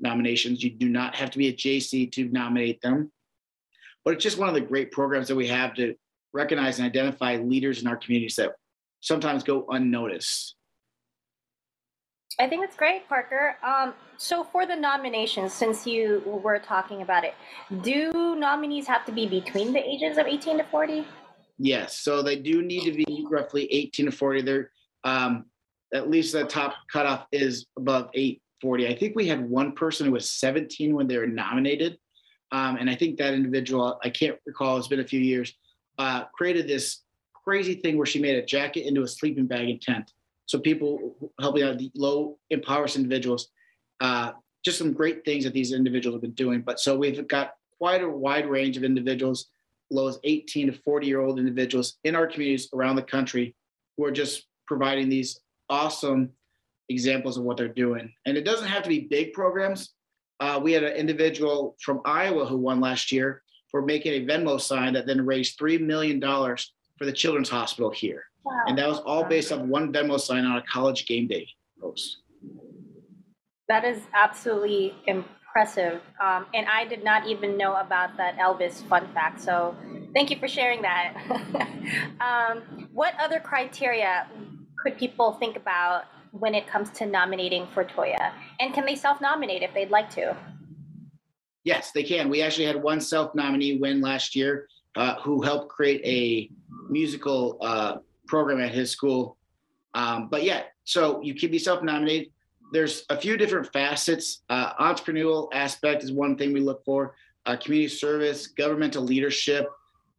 nominations. 0.00 0.62
You 0.62 0.70
do 0.70 0.88
not 0.88 1.14
have 1.14 1.30
to 1.30 1.38
be 1.38 1.48
a 1.48 1.52
JC 1.52 2.10
to 2.12 2.28
nominate 2.28 2.80
them. 2.80 3.10
But 4.04 4.14
it's 4.14 4.22
just 4.22 4.38
one 4.38 4.48
of 4.48 4.54
the 4.54 4.60
great 4.60 4.92
programs 4.92 5.28
that 5.28 5.36
we 5.36 5.48
have 5.48 5.74
to 5.74 5.94
recognize 6.32 6.78
and 6.78 6.86
identify 6.86 7.36
leaders 7.36 7.80
in 7.80 7.88
our 7.88 7.96
communities 7.96 8.36
that 8.36 8.52
sometimes 9.00 9.42
go 9.42 9.66
unnoticed. 9.70 10.56
I 12.38 12.48
think 12.48 12.64
it's 12.64 12.76
great, 12.76 13.08
Parker. 13.08 13.56
Um, 13.62 13.94
so 14.16 14.42
for 14.42 14.66
the 14.66 14.74
nominations, 14.74 15.52
since 15.52 15.86
you 15.86 16.22
were 16.26 16.58
talking 16.58 17.02
about 17.02 17.24
it, 17.24 17.34
do 17.82 18.34
nominees 18.36 18.86
have 18.88 19.04
to 19.06 19.12
be 19.12 19.26
between 19.26 19.72
the 19.72 19.88
ages 19.88 20.18
of 20.18 20.26
18 20.26 20.58
to 20.58 20.64
40? 20.64 21.06
Yes, 21.58 21.98
so 21.98 22.22
they 22.22 22.36
do 22.36 22.62
need 22.62 22.82
to 22.84 22.92
be 22.92 23.24
roughly 23.30 23.72
18 23.72 24.06
to 24.06 24.12
40. 24.12 24.42
They're 24.42 24.70
um, 25.04 25.44
at 25.94 26.10
least 26.10 26.32
the 26.32 26.44
top 26.44 26.74
cutoff 26.92 27.26
is 27.32 27.66
above 27.78 28.10
840. 28.14 28.88
I 28.88 28.96
think 28.96 29.14
we 29.14 29.26
had 29.26 29.48
one 29.48 29.72
person 29.72 30.06
who 30.06 30.12
was 30.12 30.28
17 30.28 30.94
when 30.94 31.06
they 31.06 31.16
were 31.16 31.26
nominated. 31.26 31.98
Um, 32.50 32.76
and 32.76 32.90
I 32.90 32.96
think 32.96 33.16
that 33.18 33.32
individual, 33.32 33.98
I 34.02 34.10
can't 34.10 34.38
recall, 34.44 34.76
it's 34.76 34.88
been 34.88 35.00
a 35.00 35.06
few 35.06 35.20
years, 35.20 35.54
uh, 35.98 36.24
created 36.36 36.66
this 36.66 37.02
crazy 37.32 37.74
thing 37.74 37.96
where 37.96 38.06
she 38.06 38.20
made 38.20 38.36
a 38.36 38.44
jacket 38.44 38.86
into 38.86 39.02
a 39.02 39.08
sleeping 39.08 39.46
bag 39.46 39.68
and 39.68 39.80
tent. 39.80 40.12
So 40.46 40.58
people 40.58 41.14
helping 41.40 41.62
out 41.62 41.78
the 41.78 41.90
low 41.94 42.38
impoverished 42.50 42.96
individuals. 42.96 43.48
Uh, 44.00 44.32
just 44.64 44.78
some 44.78 44.92
great 44.92 45.24
things 45.24 45.44
that 45.44 45.52
these 45.52 45.72
individuals 45.72 46.16
have 46.16 46.22
been 46.22 46.32
doing. 46.32 46.62
But 46.62 46.80
so 46.80 46.96
we've 46.96 47.26
got 47.28 47.54
quite 47.78 48.02
a 48.02 48.08
wide 48.08 48.48
range 48.48 48.76
of 48.76 48.84
individuals, 48.84 49.46
low 49.90 50.08
as 50.08 50.18
18 50.24 50.68
to 50.68 50.72
40 50.72 51.06
year 51.06 51.20
old 51.20 51.38
individuals 51.38 51.98
in 52.04 52.16
our 52.16 52.26
communities 52.26 52.68
around 52.74 52.96
the 52.96 53.02
country 53.02 53.54
who 53.96 54.04
are 54.04 54.10
just 54.10 54.46
providing 54.66 55.08
these 55.08 55.40
awesome 55.68 56.30
examples 56.88 57.36
of 57.36 57.44
what 57.44 57.56
they're 57.56 57.68
doing. 57.68 58.12
And 58.26 58.36
it 58.36 58.44
doesn't 58.44 58.68
have 58.68 58.82
to 58.82 58.88
be 58.88 59.00
big 59.00 59.32
programs. 59.32 59.90
Uh, 60.40 60.60
we 60.62 60.72
had 60.72 60.82
an 60.82 60.94
individual 60.94 61.76
from 61.80 62.00
Iowa 62.04 62.46
who 62.46 62.56
won 62.56 62.80
last 62.80 63.12
year 63.12 63.42
for 63.70 63.82
making 63.82 64.12
a 64.12 64.26
Venmo 64.26 64.60
sign 64.60 64.92
that 64.94 65.06
then 65.06 65.24
raised 65.24 65.58
$3 65.58 65.80
million 65.80 66.20
for 66.20 67.04
the 67.04 67.12
Children's 67.12 67.48
Hospital 67.48 67.90
here. 67.90 68.24
Wow. 68.44 68.64
And 68.66 68.78
that 68.78 68.88
was 68.88 68.98
all 69.00 69.24
based 69.24 69.52
on 69.52 69.68
one 69.68 69.92
Venmo 69.92 70.20
sign 70.20 70.44
on 70.44 70.56
a 70.56 70.62
college 70.62 71.06
game 71.06 71.26
day 71.26 71.48
post. 71.80 72.18
That 73.68 73.84
is 73.84 74.02
absolutely 74.12 74.94
impressive. 75.06 76.00
Um, 76.20 76.46
and 76.52 76.66
I 76.68 76.84
did 76.84 77.02
not 77.02 77.26
even 77.26 77.56
know 77.56 77.74
about 77.76 78.16
that 78.18 78.36
Elvis 78.36 78.86
fun 78.88 79.08
fact. 79.14 79.40
So 79.40 79.74
thank 80.14 80.30
you 80.30 80.38
for 80.38 80.48
sharing 80.48 80.82
that. 80.82 81.14
um, 82.20 82.88
what 82.92 83.14
other 83.18 83.40
criteria 83.40 84.26
could 84.84 84.98
people 84.98 85.32
think 85.32 85.56
about 85.56 86.04
when 86.32 86.54
it 86.54 86.66
comes 86.66 86.90
to 86.90 87.06
nominating 87.06 87.66
for 87.72 87.84
Toya? 87.84 88.32
And 88.60 88.74
can 88.74 88.84
they 88.84 88.94
self 88.94 89.20
nominate 89.20 89.62
if 89.62 89.72
they'd 89.72 89.90
like 89.90 90.10
to? 90.10 90.36
Yes, 91.64 91.90
they 91.92 92.02
can. 92.02 92.28
We 92.28 92.42
actually 92.42 92.66
had 92.66 92.82
one 92.82 93.00
self 93.00 93.34
nominee 93.34 93.78
win 93.78 94.02
last 94.02 94.36
year 94.36 94.68
uh, 94.96 95.14
who 95.22 95.42
helped 95.42 95.70
create 95.70 96.02
a 96.04 96.50
musical 96.90 97.56
uh, 97.62 97.96
program 98.26 98.60
at 98.60 98.72
his 98.72 98.90
school. 98.90 99.38
Um, 99.94 100.28
but 100.28 100.42
yeah, 100.44 100.64
so 100.84 101.22
you 101.22 101.34
can 101.34 101.50
be 101.50 101.58
self-nominated. 101.58 102.30
There's 102.72 103.04
a 103.08 103.16
few 103.16 103.36
different 103.36 103.72
facets. 103.72 104.42
Uh, 104.50 104.74
entrepreneurial 104.74 105.48
aspect 105.52 106.02
is 106.02 106.12
one 106.12 106.36
thing 106.36 106.52
we 106.52 106.60
look 106.60 106.84
for. 106.84 107.14
uh, 107.46 107.56
community 107.56 107.88
service, 107.88 108.46
governmental 108.48 109.02
leadership. 109.02 109.68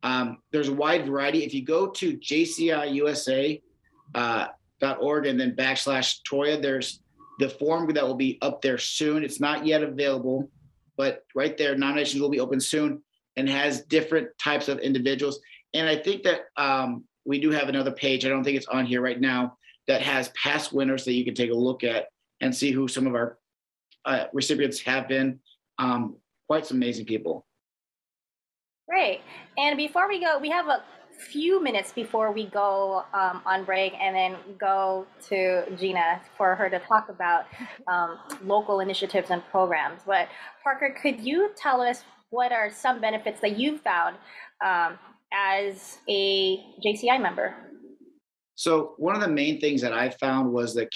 Um, 0.04 0.38
there's 0.52 0.70
a 0.70 0.74
wide 0.74 1.06
variety. 1.06 1.44
If 1.44 1.54
you 1.54 1.64
go 1.64 1.88
to 1.88 2.18
jciusa.org 2.18 3.62
uh, 4.14 4.48
.org 5.00 5.26
and 5.26 5.40
then 5.40 5.56
backslash 5.56 6.20
Toya, 6.30 6.62
there's 6.62 7.02
the 7.40 7.50
form 7.50 7.92
that 7.94 8.04
will 8.06 8.16
be 8.16 8.38
up 8.42 8.62
there 8.62 8.78
soon. 8.78 9.24
It's 9.24 9.40
not 9.40 9.66
yet 9.66 9.84
available, 9.84 10.50
but 10.98 11.24
right 11.36 11.58
there, 11.58 11.76
nominations 11.76 12.22
will 12.22 12.30
be 12.30 12.40
open 12.40 12.60
soon 12.60 13.02
and 13.36 13.50
has 13.50 13.82
different 13.86 14.30
types 14.38 14.68
of 14.68 14.80
individuals. 14.80 15.40
And 15.74 15.90
I 15.90 15.98
think 15.98 16.24
that 16.24 16.42
um, 16.56 17.04
we 17.26 17.40
do 17.40 17.52
have 17.52 17.68
another 17.68 17.92
page. 17.92 18.26
I 18.26 18.30
don't 18.30 18.44
think 18.44 18.58
it's 18.58 18.68
on 18.68 18.86
here 18.86 19.02
right 19.02 19.20
now 19.20 19.58
that 19.88 20.02
has 20.02 20.30
past 20.30 20.72
winners 20.72 21.04
that 21.06 21.14
you 21.14 21.26
can 21.26 21.36
take 21.36 21.52
a 21.52 21.56
look 21.56 21.84
at 21.84 22.08
and 22.42 22.56
see 22.56 22.72
who 22.72 22.88
some 22.88 23.08
of 23.08 23.16
our 23.16 23.38
uh, 24.06 24.26
recipients 24.34 24.80
have 24.82 25.08
been. 25.08 25.40
Um, 25.78 26.18
quite 26.48 26.66
some 26.66 26.78
amazing 26.78 27.06
people. 27.06 27.46
Great. 28.88 29.22
And 29.58 29.78
before 29.78 30.08
we 30.08 30.20
go, 30.20 30.38
we 30.40 30.50
have 30.50 30.68
a 30.68 30.84
few 31.18 31.62
minutes 31.62 31.92
before 31.92 32.32
we 32.32 32.46
go 32.48 33.04
um, 33.14 33.42
on 33.46 33.64
break 33.64 33.94
and 34.00 34.16
then 34.16 34.36
go 34.60 35.06
to 35.28 35.64
Gina 35.78 36.22
for 36.38 36.56
her 36.56 36.70
to 36.70 36.80
talk 36.80 37.10
about 37.10 37.46
um, 37.88 38.20
local 38.44 38.80
initiatives 38.80 39.30
and 39.30 39.44
programs. 39.52 40.02
But 40.06 40.28
Parker, 40.64 40.96
could 41.02 41.20
you 41.22 41.52
tell 41.56 41.82
us 41.82 42.04
what 42.30 42.52
are 42.52 42.70
some 42.70 43.00
benefits 43.00 43.40
that 43.42 43.58
you've 43.58 43.82
found 43.82 44.16
um, 44.64 44.98
as 45.34 46.00
a 46.10 46.58
JCI 46.84 47.22
member? 47.22 47.56
So 48.56 48.94
one 48.98 49.16
of 49.16 49.22
the 49.22 49.28
main 49.28 49.60
things 49.60 49.82
that 49.82 49.94
I 49.94 50.10
found 50.10 50.52
was 50.52 50.74
the 50.74 50.90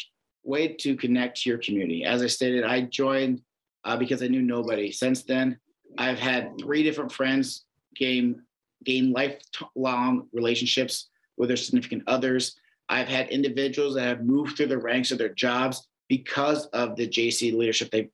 way 0.43 0.69
to 0.79 0.95
connect 0.95 1.41
to 1.41 1.49
your 1.49 1.59
community. 1.59 2.03
As 2.05 2.21
I 2.21 2.27
stated, 2.27 2.63
I 2.63 2.81
joined 2.81 3.41
uh, 3.83 3.97
because 3.97 4.23
I 4.23 4.27
knew 4.27 4.41
nobody. 4.41 4.91
Since 4.91 5.23
then, 5.23 5.59
I've 5.97 6.19
had 6.19 6.51
three 6.59 6.83
different 6.83 7.11
friends 7.11 7.65
gain 7.95 8.41
gain 8.83 9.11
lifelong 9.11 10.27
relationships 10.33 11.09
with 11.37 11.49
their 11.49 11.57
significant 11.57 12.03
others. 12.07 12.55
I've 12.89 13.07
had 13.07 13.29
individuals 13.29 13.95
that 13.95 14.03
have 14.03 14.25
moved 14.25 14.57
through 14.57 14.67
the 14.67 14.77
ranks 14.77 15.11
of 15.11 15.17
their 15.17 15.33
jobs 15.33 15.87
because 16.07 16.65
of 16.67 16.95
the 16.95 17.07
JC 17.07 17.53
leadership 17.53 17.91
they've 17.91 18.09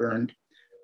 earned. 0.00 0.32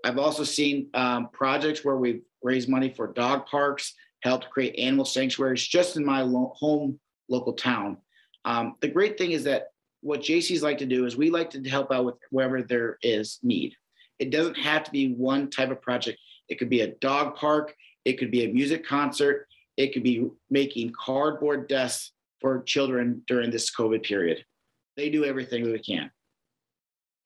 I've 0.04 0.18
also 0.18 0.44
seen 0.44 0.88
um, 0.94 1.28
projects 1.32 1.84
where 1.84 1.96
we've 1.96 2.22
raised 2.42 2.68
money 2.68 2.88
for 2.88 3.12
dog 3.12 3.46
parks, 3.46 3.94
helped 4.22 4.50
create 4.50 4.78
animal 4.78 5.04
sanctuaries 5.04 5.66
just 5.66 5.96
in 5.96 6.04
my 6.04 6.22
lo- 6.22 6.52
home 6.56 6.98
local 7.28 7.52
town. 7.52 7.98
Um, 8.44 8.76
the 8.80 8.88
great 8.88 9.18
thing 9.18 9.32
is 9.32 9.44
that 9.44 9.68
what 10.00 10.20
JCs 10.20 10.62
like 10.62 10.78
to 10.78 10.86
do 10.86 11.06
is 11.06 11.16
we 11.16 11.30
like 11.30 11.50
to 11.50 11.62
help 11.68 11.92
out 11.92 12.04
with 12.04 12.14
wherever 12.30 12.62
there 12.62 12.98
is 13.02 13.38
need. 13.42 13.74
It 14.18 14.30
doesn't 14.30 14.56
have 14.56 14.84
to 14.84 14.90
be 14.90 15.12
one 15.12 15.50
type 15.50 15.70
of 15.70 15.82
project. 15.82 16.18
It 16.48 16.58
could 16.58 16.70
be 16.70 16.80
a 16.80 16.94
dog 16.96 17.36
park, 17.36 17.74
it 18.08 18.18
could 18.18 18.30
be 18.30 18.44
a 18.44 18.48
music 18.48 18.86
concert, 18.86 19.46
it 19.76 19.92
could 19.92 20.02
be 20.02 20.26
making 20.48 20.92
cardboard 20.98 21.68
desks 21.68 22.12
for 22.40 22.62
children 22.62 23.22
during 23.26 23.50
this 23.50 23.70
COVID 23.70 24.02
period. 24.02 24.42
They 24.96 25.10
do 25.10 25.26
everything 25.26 25.64
that 25.64 25.72
they 25.72 25.78
can. 25.78 26.10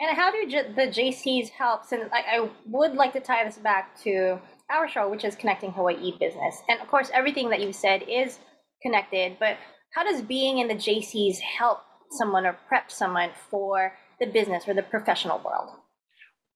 And 0.01 0.17
how 0.17 0.33
do 0.33 0.45
the 0.51 0.89
JCs 0.89 1.51
help? 1.51 1.83
And 1.93 2.11
I 2.13 2.51
would 2.67 2.95
like 2.95 3.13
to 3.13 3.21
tie 3.21 3.45
this 3.45 3.59
back 3.59 3.97
to 4.03 4.41
our 4.71 4.89
show, 4.89 5.09
which 5.09 5.25
is 5.25 5.37
Connecting 5.37 5.71
Hawaii 5.71 6.19
Business. 6.19 6.57
And 6.69 6.81
of 6.81 6.89
course, 6.89 7.11
everything 7.15 7.49
that 7.51 7.61
you 7.61 7.73
said 7.73 8.03
is 8.09 8.41
connected, 8.83 9.37
but 9.39 9.59
how 9.95 10.03
does 10.03 10.21
being 10.21 10.59
in 10.59 10.67
the 10.67 10.75
JCs 10.75 11.39
help 11.39 11.79
someone 12.11 12.45
or 12.45 12.59
prep 12.67 12.91
someone 12.91 13.31
for 13.49 13.97
the 14.19 14.27
business 14.27 14.65
or 14.67 14.75
the 14.75 14.83
professional 14.83 15.41
world? 15.45 15.77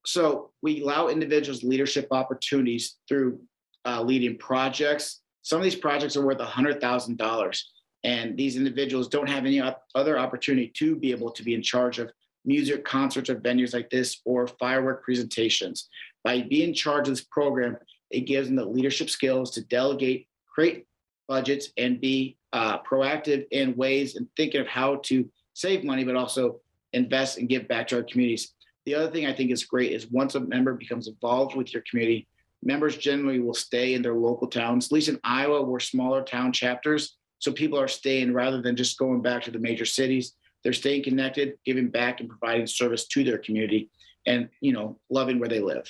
So 0.05 0.51
we 0.63 0.83
allow 0.83 1.07
individuals 1.07 1.63
leadership 1.63 2.09
opportunities 2.11 2.97
through 3.09 3.39
uh, 3.87 4.03
leading 4.03 4.37
projects. 4.39 5.21
Some 5.43 5.59
of 5.59 5.65
these 5.65 5.77
projects 5.77 6.17
are 6.17 6.27
worth 6.27 6.39
$100,000, 6.39 7.63
and 8.05 8.37
these 8.37 8.57
individuals 8.57 9.09
don't 9.09 9.29
have 9.29 9.47
any 9.47 9.63
other 9.95 10.19
opportunity 10.19 10.73
to 10.77 10.97
be 10.97 11.13
able 11.13 11.31
to 11.31 11.43
be 11.43 11.55
in 11.55 11.63
charge 11.63 11.99
of 11.99 12.11
music 12.45 12.85
concerts 12.85 13.29
or 13.31 13.37
venues 13.37 13.75
like 13.75 13.91
this 13.91 14.21
or 14.25 14.47
firework 14.47 15.05
presentations. 15.05 15.89
By 16.25 16.43
being 16.43 16.71
in 16.71 16.75
charge 16.75 17.09
of 17.09 17.15
this 17.15 17.25
program, 17.25 17.77
it 18.11 18.21
gives 18.21 18.49
them 18.49 18.57
the 18.57 18.65
leadership 18.65 19.11
skills 19.11 19.51
to 19.53 19.63
delegate, 19.63 20.29
create 20.53 20.87
budgets, 21.29 21.71
and 21.77 22.01
be 22.01 22.37
uh, 22.53 22.79
proactive 22.83 23.47
in 23.51 23.77
ways 23.77 24.17
and 24.17 24.29
thinking 24.37 24.61
of 24.61 24.67
how 24.69 24.97
to 25.05 25.29
save 25.55 25.85
money, 25.85 26.05
but 26.05 26.17
also 26.17 26.61
invest 26.93 27.39
and 27.39 27.49
give 27.49 27.67
back 27.69 27.89
to 27.89 27.97
our 27.97 28.03
communities. 28.03 28.55
The 28.85 28.95
other 28.95 29.11
thing 29.11 29.27
I 29.27 29.33
think 29.33 29.51
is 29.51 29.65
great 29.65 29.93
is 29.93 30.11
once 30.11 30.37
a 30.37 30.41
member 30.41 30.75
becomes 30.75 31.09
involved 31.09 31.57
with 31.57 31.73
your 31.75 31.83
community, 31.91 32.29
members 32.67 32.97
generally 32.97 33.39
will 33.39 33.55
stay 33.55 33.95
in 33.95 34.03
their 34.03 34.15
local 34.15 34.49
towns. 34.49 34.87
At 34.87 34.93
least 34.93 35.09
in 35.09 35.21
Iowa, 35.23 35.63
we're 35.63 35.81
smaller 35.81 36.23
town 36.23 36.53
chapters. 36.53 37.17
So 37.39 37.53
people 37.53 37.79
are 37.79 37.89
staying 37.89 38.35
rather 38.35 38.61
than 38.61 38.77
just 38.77 38.99
going 38.99 39.23
back 39.23 39.45
to 39.45 39.51
the 39.51 39.59
major 39.59 39.85
cities. 39.87 40.35
They're 40.65 40.73
staying 40.73 41.05
connected, 41.05 41.55
giving 41.65 41.89
back 41.89 42.21
and 42.21 42.29
providing 42.29 42.67
service 42.67 43.07
to 43.09 43.23
their 43.23 43.39
community 43.39 43.91
and, 44.27 44.49
you 44.61 44.73
know, 44.73 44.99
loving 45.09 45.39
where 45.39 45.49
they 45.49 45.61
live. 45.61 45.89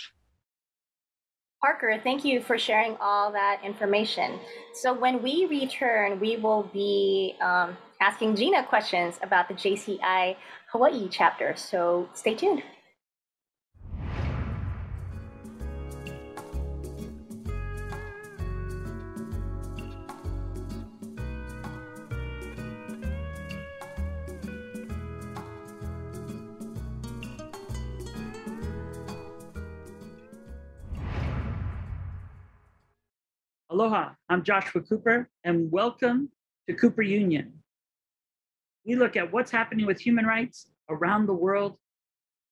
Parker, 1.62 1.98
thank 2.04 2.24
you 2.24 2.42
for 2.42 2.58
sharing 2.58 2.96
all 3.00 3.32
that 3.32 3.62
information. 3.64 4.38
So 4.74 4.92
when 4.92 5.22
we 5.22 5.46
return, 5.46 6.20
we 6.20 6.36
will 6.36 6.64
be 6.74 7.34
um, 7.40 7.76
asking 8.00 8.36
Gina 8.36 8.64
questions 8.64 9.18
about 9.22 9.48
the 9.48 9.54
JCI 9.54 10.36
Hawaii 10.70 11.08
chapter. 11.10 11.56
So 11.56 12.08
stay 12.12 12.34
tuned. 12.34 12.62
Aloha, 33.76 34.12
I'm 34.30 34.42
Joshua 34.42 34.80
Cooper, 34.80 35.28
and 35.44 35.70
welcome 35.70 36.30
to 36.66 36.74
Cooper 36.74 37.02
Union. 37.02 37.52
We 38.86 38.96
look 38.96 39.16
at 39.16 39.30
what's 39.30 39.50
happening 39.50 39.84
with 39.84 40.00
human 40.00 40.24
rights 40.24 40.70
around 40.88 41.26
the 41.26 41.34
world, 41.34 41.76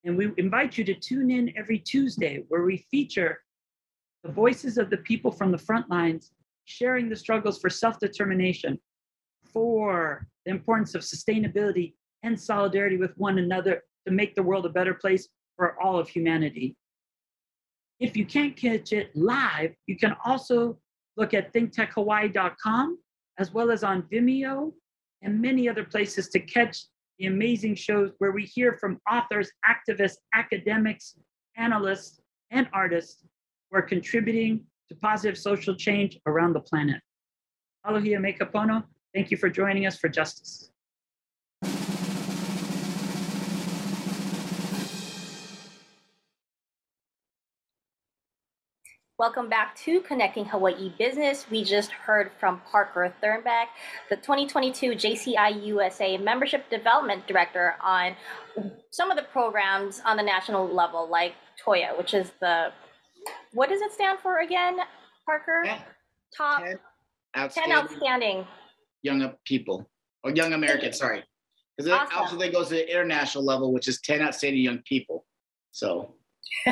and 0.04 0.18
we 0.18 0.32
invite 0.36 0.76
you 0.76 0.84
to 0.84 0.92
tune 0.92 1.30
in 1.30 1.56
every 1.56 1.78
Tuesday 1.78 2.44
where 2.48 2.64
we 2.64 2.86
feature 2.90 3.38
the 4.22 4.30
voices 4.32 4.76
of 4.76 4.90
the 4.90 4.98
people 4.98 5.30
from 5.32 5.50
the 5.50 5.56
front 5.56 5.88
lines 5.88 6.32
sharing 6.66 7.08
the 7.08 7.16
struggles 7.16 7.58
for 7.58 7.70
self 7.70 7.98
determination, 7.98 8.78
for 9.50 10.26
the 10.44 10.50
importance 10.50 10.94
of 10.94 11.00
sustainability 11.00 11.94
and 12.22 12.38
solidarity 12.38 12.98
with 12.98 13.16
one 13.16 13.38
another 13.38 13.82
to 14.06 14.12
make 14.12 14.34
the 14.34 14.42
world 14.42 14.66
a 14.66 14.68
better 14.68 14.92
place 14.92 15.26
for 15.56 15.82
all 15.82 15.98
of 15.98 16.06
humanity. 16.06 16.76
If 17.98 18.14
you 18.14 18.26
can't 18.26 18.54
catch 18.54 18.92
it 18.92 19.16
live, 19.16 19.72
you 19.86 19.96
can 19.96 20.14
also 20.22 20.78
look 21.16 21.34
at 21.34 21.52
thinktechhawaii.com 21.52 22.98
as 23.38 23.52
well 23.52 23.70
as 23.70 23.82
on 23.82 24.02
Vimeo 24.02 24.72
and 25.22 25.40
many 25.40 25.68
other 25.68 25.84
places 25.84 26.28
to 26.28 26.40
catch 26.40 26.86
the 27.18 27.26
amazing 27.26 27.74
shows 27.74 28.10
where 28.18 28.32
we 28.32 28.44
hear 28.44 28.76
from 28.80 29.00
authors, 29.10 29.50
activists, 29.64 30.16
academics, 30.34 31.16
analysts, 31.56 32.20
and 32.50 32.68
artists 32.72 33.24
who 33.70 33.78
are 33.78 33.82
contributing 33.82 34.64
to 34.88 34.94
positive 34.96 35.38
social 35.38 35.74
change 35.74 36.18
around 36.26 36.52
the 36.52 36.60
planet. 36.60 37.00
Aloha 37.84 38.18
me 38.18 38.32
kapono. 38.32 38.84
Thank 39.14 39.30
you 39.30 39.36
for 39.36 39.48
joining 39.48 39.86
us 39.86 39.96
for 39.98 40.08
justice. 40.08 40.70
Welcome 49.16 49.48
back 49.48 49.76
to 49.76 50.00
Connecting 50.00 50.44
Hawaii 50.44 50.92
Business. 50.98 51.46
We 51.48 51.62
just 51.62 51.92
heard 51.92 52.32
from 52.40 52.60
Parker 52.68 53.14
Thurnbeck, 53.22 53.66
the 54.10 54.16
2022 54.16 54.90
JCI 54.94 55.64
USA 55.66 56.16
Membership 56.16 56.68
Development 56.68 57.24
Director, 57.28 57.76
on 57.80 58.16
some 58.90 59.12
of 59.12 59.16
the 59.16 59.22
programs 59.22 60.02
on 60.04 60.16
the 60.16 60.22
national 60.24 60.66
level, 60.66 61.08
like 61.08 61.34
TOYA, 61.64 61.96
which 61.96 62.12
is 62.12 62.32
the 62.40 62.72
what 63.52 63.68
does 63.68 63.82
it 63.82 63.92
stand 63.92 64.18
for 64.18 64.40
again, 64.40 64.78
Parker? 65.24 65.62
Yeah. 65.64 65.78
Top 66.36 66.64
10 66.64 66.76
outstanding, 67.36 67.72
10 67.72 67.84
outstanding 67.84 68.46
young 69.02 69.32
people 69.44 69.88
or 70.24 70.32
young 70.32 70.54
Americans, 70.54 70.98
sorry. 70.98 71.22
Because 71.76 71.92
awesome. 71.92 72.08
it 72.08 72.20
also 72.20 72.36
then 72.36 72.50
goes 72.50 72.66
to 72.70 72.74
the 72.74 72.90
international 72.90 73.44
level, 73.44 73.72
which 73.72 73.86
is 73.86 74.00
10 74.00 74.22
outstanding 74.22 74.64
young 74.64 74.78
people. 74.78 75.24
So 75.70 76.16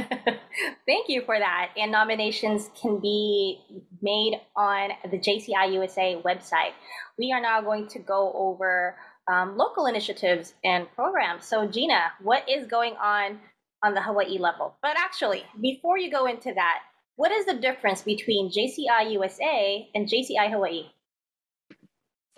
Thank 0.86 1.08
you 1.08 1.22
for 1.24 1.38
that. 1.38 1.70
And 1.76 1.92
nominations 1.92 2.70
can 2.80 3.00
be 3.00 3.60
made 4.00 4.40
on 4.56 4.90
the 5.10 5.18
JCI 5.18 5.72
USA 5.74 6.20
website. 6.24 6.72
We 7.18 7.32
are 7.32 7.40
now 7.40 7.60
going 7.62 7.88
to 7.88 7.98
go 7.98 8.32
over 8.34 8.96
um, 9.30 9.56
local 9.56 9.86
initiatives 9.86 10.54
and 10.64 10.90
programs. 10.94 11.46
So, 11.46 11.66
Gina, 11.66 12.12
what 12.22 12.48
is 12.48 12.66
going 12.66 12.94
on 12.96 13.40
on 13.82 13.94
the 13.94 14.02
Hawaii 14.02 14.38
level? 14.38 14.76
But 14.82 14.96
actually, 14.98 15.44
before 15.60 15.98
you 15.98 16.10
go 16.10 16.26
into 16.26 16.52
that, 16.54 16.80
What 17.16 17.32
is 17.32 17.46
the 17.46 17.54
difference 17.54 18.02
between 18.02 18.50
JCI 18.50 19.12
USA 19.12 19.88
and 19.94 20.08
JCI 20.08 20.50
Hawaii? 20.50 20.90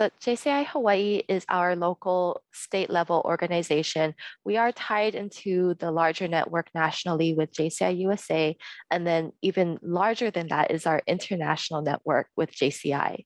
So 0.00 0.10
JCI 0.20 0.66
Hawaii 0.66 1.22
is 1.28 1.44
our 1.48 1.76
local 1.76 2.42
state 2.52 2.90
level 2.90 3.22
organization. 3.24 4.14
We 4.44 4.56
are 4.56 4.72
tied 4.72 5.14
into 5.14 5.74
the 5.74 5.92
larger 5.92 6.26
network 6.26 6.68
nationally 6.74 7.32
with 7.34 7.52
JCI 7.52 7.98
USA. 7.98 8.56
And 8.90 9.06
then 9.06 9.30
even 9.40 9.78
larger 9.82 10.32
than 10.32 10.48
that 10.48 10.72
is 10.72 10.86
our 10.86 11.00
international 11.06 11.82
network 11.82 12.26
with 12.36 12.50
JCI. 12.50 13.24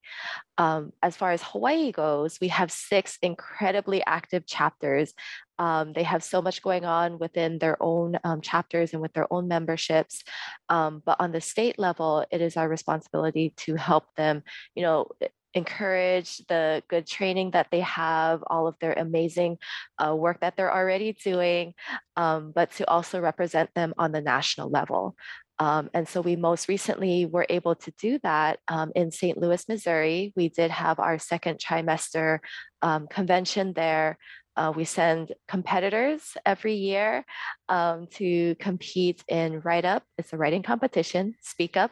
Um, 0.58 0.92
as 1.02 1.16
far 1.16 1.30
as 1.30 1.42
Hawaii 1.42 1.90
goes, 1.90 2.36
we 2.38 2.48
have 2.48 2.70
six 2.70 3.16
incredibly 3.22 4.04
active 4.04 4.44
chapters. 4.46 5.14
Um, 5.58 5.92
they 5.94 6.02
have 6.02 6.22
so 6.22 6.42
much 6.42 6.62
going 6.62 6.84
on 6.84 7.18
within 7.18 7.58
their 7.58 7.82
own 7.82 8.18
um, 8.24 8.40
chapters 8.42 8.92
and 8.92 9.00
with 9.00 9.12
their 9.14 9.32
own 9.32 9.48
memberships. 9.48 10.22
Um, 10.68 11.02
but 11.06 11.16
on 11.18 11.32
the 11.32 11.40
state 11.40 11.78
level, 11.78 12.26
it 12.30 12.40
is 12.40 12.56
our 12.56 12.68
responsibility 12.68 13.54
to 13.58 13.76
help 13.76 14.04
them, 14.16 14.42
you 14.74 14.82
know, 14.82 15.06
encourage 15.54 16.38
the 16.48 16.82
good 16.88 17.06
training 17.06 17.52
that 17.52 17.68
they 17.70 17.80
have, 17.80 18.42
all 18.46 18.66
of 18.66 18.76
their 18.80 18.92
amazing 18.92 19.58
uh, 19.98 20.14
work 20.14 20.40
that 20.40 20.56
they're 20.56 20.74
already 20.74 21.12
doing, 21.12 21.74
um, 22.16 22.52
but 22.54 22.70
to 22.72 22.88
also 22.88 23.20
represent 23.20 23.72
them 23.74 23.94
on 23.98 24.12
the 24.12 24.20
national 24.20 24.70
level. 24.70 25.16
Um, 25.60 25.90
and 25.92 26.06
so 26.06 26.20
we 26.20 26.36
most 26.36 26.68
recently 26.68 27.26
were 27.26 27.46
able 27.48 27.74
to 27.74 27.92
do 27.98 28.18
that 28.22 28.60
um, 28.68 28.92
in 28.94 29.10
St. 29.10 29.38
Louis, 29.38 29.66
Missouri. 29.68 30.32
We 30.36 30.48
did 30.50 30.70
have 30.70 31.00
our 31.00 31.18
second 31.18 31.58
trimester 31.58 32.38
um, 32.80 33.08
convention 33.08 33.72
there. 33.72 34.18
Uh, 34.56 34.72
we 34.74 34.84
send 34.84 35.32
competitors 35.46 36.36
every 36.44 36.74
year 36.74 37.24
um, 37.68 38.06
to 38.12 38.54
compete 38.56 39.24
in 39.28 39.60
Write 39.60 39.84
Up. 39.84 40.04
It's 40.16 40.32
a 40.32 40.36
writing 40.36 40.62
competition, 40.62 41.34
Speak 41.40 41.76
Up, 41.76 41.90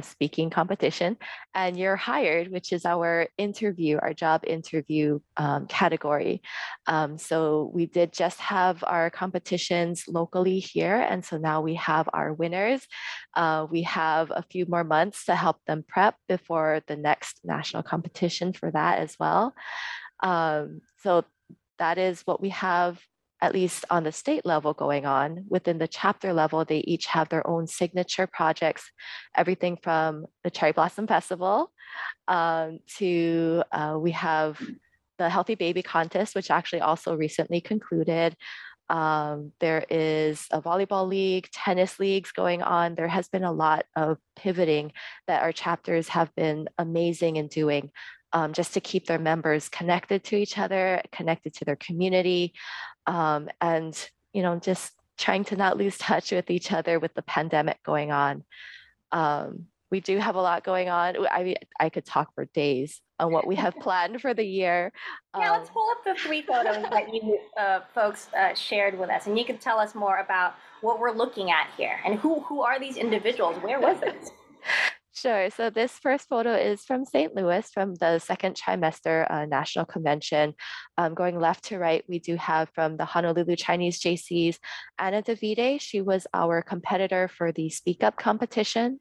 speaking 0.00 0.50
competition, 0.50 1.16
and 1.54 1.76
you're 1.76 1.96
hired, 1.96 2.50
which 2.50 2.72
is 2.72 2.84
our 2.84 3.28
interview, 3.38 3.98
our 4.00 4.12
job 4.12 4.42
interview 4.46 5.18
um, 5.36 5.66
category. 5.66 6.42
Um, 6.86 7.18
so 7.18 7.70
we 7.72 7.86
did 7.86 8.12
just 8.12 8.40
have 8.40 8.82
our 8.86 9.10
competitions 9.10 10.04
locally 10.08 10.58
here, 10.58 10.96
and 10.96 11.24
so 11.24 11.38
now 11.38 11.60
we 11.60 11.74
have 11.74 12.08
our 12.12 12.32
winners. 12.32 12.86
Uh, 13.34 13.66
we 13.70 13.82
have 13.82 14.30
a 14.30 14.44
few 14.50 14.66
more 14.68 14.84
months 14.84 15.26
to 15.26 15.34
help 15.34 15.58
them 15.66 15.84
prep 15.86 16.16
before 16.28 16.80
the 16.86 16.96
next 16.96 17.40
national 17.44 17.82
competition 17.82 18.52
for 18.52 18.70
that 18.70 18.98
as 18.98 19.16
well. 19.18 19.54
Um, 20.22 20.80
so 21.02 21.24
that 21.78 21.98
is 21.98 22.22
what 22.22 22.40
we 22.40 22.50
have 22.50 22.98
at 23.42 23.52
least 23.52 23.84
on 23.90 24.04
the 24.04 24.12
state 24.12 24.46
level 24.46 24.72
going 24.72 25.04
on. 25.04 25.44
Within 25.48 25.78
the 25.78 25.88
chapter 25.88 26.32
level, 26.32 26.64
they 26.64 26.78
each 26.78 27.06
have 27.06 27.28
their 27.28 27.46
own 27.46 27.66
signature 27.66 28.26
projects, 28.26 28.90
everything 29.36 29.78
from 29.82 30.26
the 30.42 30.50
Cherry 30.50 30.72
Blossom 30.72 31.06
Festival 31.06 31.70
um, 32.28 32.80
to 32.98 33.62
uh, 33.72 33.96
we 33.98 34.12
have 34.12 34.60
the 35.18 35.28
Healthy 35.28 35.54
Baby 35.54 35.82
Contest, 35.82 36.34
which 36.34 36.50
actually 36.50 36.80
also 36.80 37.14
recently 37.14 37.60
concluded. 37.60 38.36
Um, 38.88 39.52
there 39.58 39.84
is 39.90 40.46
a 40.52 40.62
volleyball 40.62 41.08
league, 41.08 41.48
tennis 41.52 41.98
leagues 41.98 42.32
going 42.32 42.62
on. 42.62 42.94
There 42.94 43.08
has 43.08 43.28
been 43.28 43.42
a 43.44 43.52
lot 43.52 43.84
of 43.96 44.18
pivoting 44.36 44.92
that 45.26 45.42
our 45.42 45.52
chapters 45.52 46.08
have 46.08 46.32
been 46.36 46.68
amazing 46.78 47.36
in 47.36 47.48
doing 47.48 47.90
um, 48.36 48.52
just 48.52 48.74
to 48.74 48.82
keep 48.82 49.06
their 49.06 49.18
members 49.18 49.70
connected 49.70 50.22
to 50.24 50.36
each 50.36 50.58
other, 50.58 51.00
connected 51.10 51.54
to 51.54 51.64
their 51.64 51.76
community, 51.76 52.52
um, 53.06 53.48
and 53.62 54.10
you 54.34 54.42
know 54.42 54.58
just 54.58 54.92
trying 55.16 55.42
to 55.44 55.56
not 55.56 55.78
lose 55.78 55.96
touch 56.10 56.32
with 56.32 56.50
each 56.50 56.70
other 56.70 56.98
with 56.98 57.14
the 57.14 57.22
pandemic 57.22 57.82
going 57.82 58.12
on. 58.12 58.44
Um, 59.10 59.66
we 59.90 60.00
do 60.00 60.18
have 60.18 60.34
a 60.34 60.42
lot 60.42 60.64
going 60.64 60.90
on. 60.90 61.16
I 61.28 61.56
I 61.80 61.88
could 61.88 62.04
talk 62.04 62.34
for 62.34 62.44
days 62.44 63.00
on 63.18 63.32
what 63.32 63.46
we 63.46 63.54
have 63.56 63.74
planned 63.80 64.20
for 64.20 64.34
the 64.34 64.44
year. 64.44 64.92
Yeah, 65.34 65.52
let's 65.52 65.70
um, 65.70 65.74
pull 65.74 65.90
up 65.90 66.04
the 66.04 66.14
three 66.20 66.42
photos 66.42 66.82
that 66.90 67.14
you 67.14 67.38
uh, 67.58 67.80
folks 67.94 68.28
uh, 68.38 68.52
shared 68.52 68.98
with 68.98 69.08
us, 69.08 69.26
and 69.28 69.38
you 69.38 69.46
can 69.46 69.56
tell 69.56 69.78
us 69.78 69.94
more 69.94 70.18
about 70.18 70.56
what 70.82 71.00
we're 71.00 71.16
looking 71.16 71.50
at 71.50 71.68
here 71.74 72.00
and 72.04 72.18
who 72.18 72.40
who 72.40 72.60
are 72.60 72.78
these 72.78 72.98
individuals? 72.98 73.56
Where 73.62 73.80
was 73.80 73.98
this? 74.00 74.30
Sure. 75.16 75.48
So 75.48 75.70
this 75.70 75.92
first 75.92 76.28
photo 76.28 76.54
is 76.54 76.84
from 76.84 77.06
St. 77.06 77.34
Louis 77.34 77.66
from 77.72 77.94
the 77.94 78.18
second 78.18 78.54
trimester 78.54 79.26
uh, 79.30 79.46
national 79.46 79.86
convention. 79.86 80.52
Um, 80.98 81.14
going 81.14 81.40
left 81.40 81.64
to 81.64 81.78
right, 81.78 82.04
we 82.06 82.18
do 82.18 82.36
have 82.36 82.68
from 82.74 82.98
the 82.98 83.06
Honolulu 83.06 83.56
Chinese 83.56 83.98
JCs, 83.98 84.58
Anna 84.98 85.22
Davide. 85.22 85.80
She 85.80 86.02
was 86.02 86.26
our 86.34 86.60
competitor 86.60 87.28
for 87.28 87.50
the 87.50 87.70
Speak 87.70 88.04
Up 88.04 88.18
competition. 88.18 89.00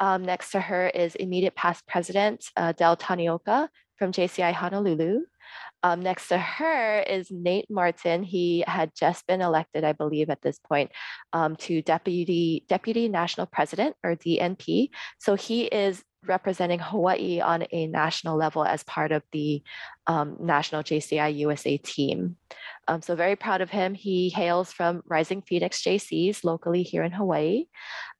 Um, 0.00 0.22
next 0.24 0.52
to 0.52 0.62
her 0.62 0.88
is 0.88 1.14
immediate 1.16 1.56
past 1.56 1.86
president, 1.86 2.46
uh, 2.56 2.72
Del 2.72 2.96
Tanioka 2.96 3.68
from 3.98 4.12
JCI 4.12 4.54
Honolulu. 4.54 5.26
Um, 5.82 6.00
next 6.00 6.28
to 6.28 6.38
her 6.38 7.00
is 7.00 7.30
Nate 7.30 7.70
Martin. 7.70 8.22
He 8.22 8.64
had 8.66 8.92
just 8.94 9.26
been 9.26 9.40
elected, 9.40 9.84
I 9.84 9.92
believe, 9.92 10.28
at 10.30 10.42
this 10.42 10.58
point, 10.58 10.90
um, 11.32 11.56
to 11.56 11.82
deputy 11.82 12.64
deputy 12.68 13.08
national 13.08 13.46
president 13.46 13.96
or 14.04 14.16
DNP. 14.16 14.90
So 15.18 15.34
he 15.34 15.64
is 15.64 16.02
representing 16.26 16.78
Hawaii 16.78 17.40
on 17.40 17.64
a 17.72 17.86
national 17.86 18.36
level 18.36 18.64
as 18.64 18.82
part 18.84 19.10
of 19.12 19.22
the 19.32 19.62
um, 20.06 20.36
national 20.38 20.82
JCI 20.82 21.36
USA 21.38 21.76
team. 21.78 22.36
Um, 22.90 23.02
so 23.02 23.14
very 23.14 23.36
proud 23.36 23.60
of 23.60 23.70
him. 23.70 23.94
He 23.94 24.30
hails 24.30 24.72
from 24.72 25.04
Rising 25.06 25.42
Phoenix 25.42 25.80
JCs 25.80 26.42
locally 26.42 26.82
here 26.82 27.04
in 27.04 27.12
Hawaii. 27.12 27.66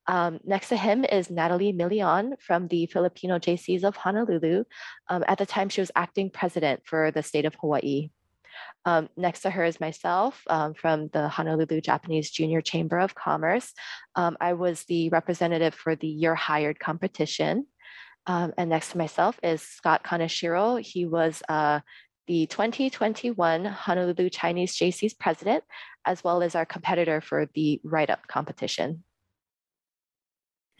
Um, 0.07 0.39
next 0.45 0.69
to 0.69 0.77
him 0.77 1.05
is 1.05 1.29
Natalie 1.29 1.73
Milian 1.73 2.41
from 2.41 2.69
the 2.69 2.87
Filipino 2.87 3.41
JCs 3.41 3.83
of 3.83 3.97
Honolulu. 3.97 4.63
Um, 5.09 5.25
at 5.27 5.39
the 5.39 5.47
time, 5.47 5.71
she 5.71 5.81
was 5.81 5.91
acting 5.97 6.31
president 6.31 6.83
for 6.85 7.11
the 7.11 7.25
state 7.25 7.47
of 7.47 7.57
Hawaii. 7.57 8.11
Um, 8.85 9.09
next 9.17 9.41
to 9.41 9.51
her 9.51 9.65
is 9.65 9.81
myself 9.81 10.41
um, 10.49 10.75
from 10.75 11.09
the 11.13 11.29
Honolulu 11.29 11.81
Japanese 11.81 12.31
Junior 12.31 12.61
Chamber 12.61 13.01
of 13.01 13.17
Commerce. 13.17 13.73
Um, 14.15 14.37
I 14.41 14.53
was 14.53 14.85
the 14.85 15.09
representative 15.09 15.75
for 15.75 15.97
the 15.97 16.07
You're 16.07 16.37
Hired 16.37 16.79
competition. 16.79 17.67
Um, 18.27 18.53
and 18.57 18.71
next 18.71 18.93
to 18.93 18.99
myself 18.99 19.41
is 19.43 19.63
Scott 19.63 20.05
Kaneshiro. 20.05 20.81
He 20.81 21.07
was 21.07 21.43
uh, 21.49 21.81
the 22.27 22.47
2021 22.47 23.65
Honolulu 23.65 24.31
Chinese 24.31 24.77
JC's 24.77 25.15
president, 25.15 25.65
as 26.05 26.23
well 26.23 26.43
as 26.43 26.55
our 26.55 26.65
competitor 26.65 27.21
for 27.21 27.47
the 27.55 27.81
Write 27.85 28.11
Up 28.11 28.27
competition. 28.27 29.05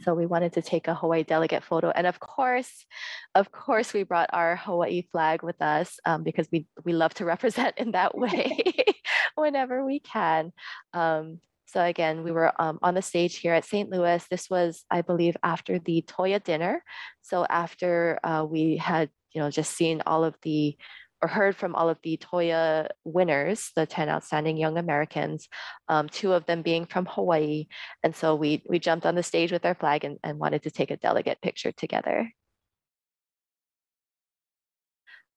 So 0.03 0.15
we 0.15 0.27
wanted 0.27 0.55
to 0.55 0.63
take 0.63 0.89
a 0.89 0.95
Hawaii 0.95 1.25
delegate 1.25 1.63
photo. 1.63 1.91
And 1.91 2.07
of 2.07 2.21
course, 2.21 2.87
of 3.35 3.53
course, 3.53 3.93
we 3.93 4.03
brought 4.03 4.31
our 4.33 4.57
Hawaii 4.57 5.03
flag 5.13 5.43
with 5.43 5.61
us 5.61 5.99
um, 6.07 6.23
because 6.23 6.49
we, 6.51 6.67
we 6.85 6.93
love 6.93 7.15
to 7.15 7.25
represent 7.35 7.77
in 7.79 7.93
that 7.93 8.17
way 8.17 8.63
whenever 9.35 9.85
we 9.85 10.01
can. 10.01 10.53
Um, 10.95 11.41
so 11.67 11.85
again, 11.85 12.25
we 12.25 12.33
were 12.33 12.53
um, 12.61 12.79
on 12.83 12.95
the 12.95 13.03
stage 13.03 13.37
here 13.37 13.55
at 13.55 13.65
St. 13.65 13.91
Louis. 13.91 14.25
This 14.29 14.51
was, 14.51 14.85
I 14.91 15.03
believe, 15.03 15.37
after 15.43 15.79
the 15.79 16.03
Toya 16.03 16.43
dinner. 16.43 16.83
So 17.23 17.47
after 17.49 18.19
uh, 18.25 18.45
we 18.49 18.77
had, 18.77 19.09
you 19.33 19.41
know, 19.41 19.51
just 19.51 19.77
seen 19.77 20.03
all 20.05 20.25
of 20.25 20.35
the 20.43 20.77
or 21.23 21.29
heard 21.29 21.57
from 21.57 21.75
all 21.75 21.89
of 21.89 21.99
the 22.03 22.17
Toya 22.17 22.89
winners, 23.05 23.71
the 23.77 23.87
10 23.87 24.09
outstanding 24.09 24.57
young 24.57 24.79
Americans, 24.79 25.49
um, 25.89 26.09
two 26.09 26.33
of 26.33 26.47
them 26.47 26.63
being 26.63 26.87
from 26.87 27.07
Hawaii. 27.07 27.67
And 28.03 28.15
so 28.15 28.35
we, 28.35 28.63
we 28.69 28.79
jumped 28.79 29.07
on 29.07 29.15
the 29.15 29.23
stage 29.23 29.53
with 29.53 29.65
our 29.65 29.75
flag 29.75 30.05
and, 30.05 30.19
and 30.25 30.39
wanted 30.39 30.63
to 30.63 30.71
take 30.71 30.91
a 30.91 30.97
delegate 30.97 31.41
picture 31.43 31.73
together. 31.73 32.31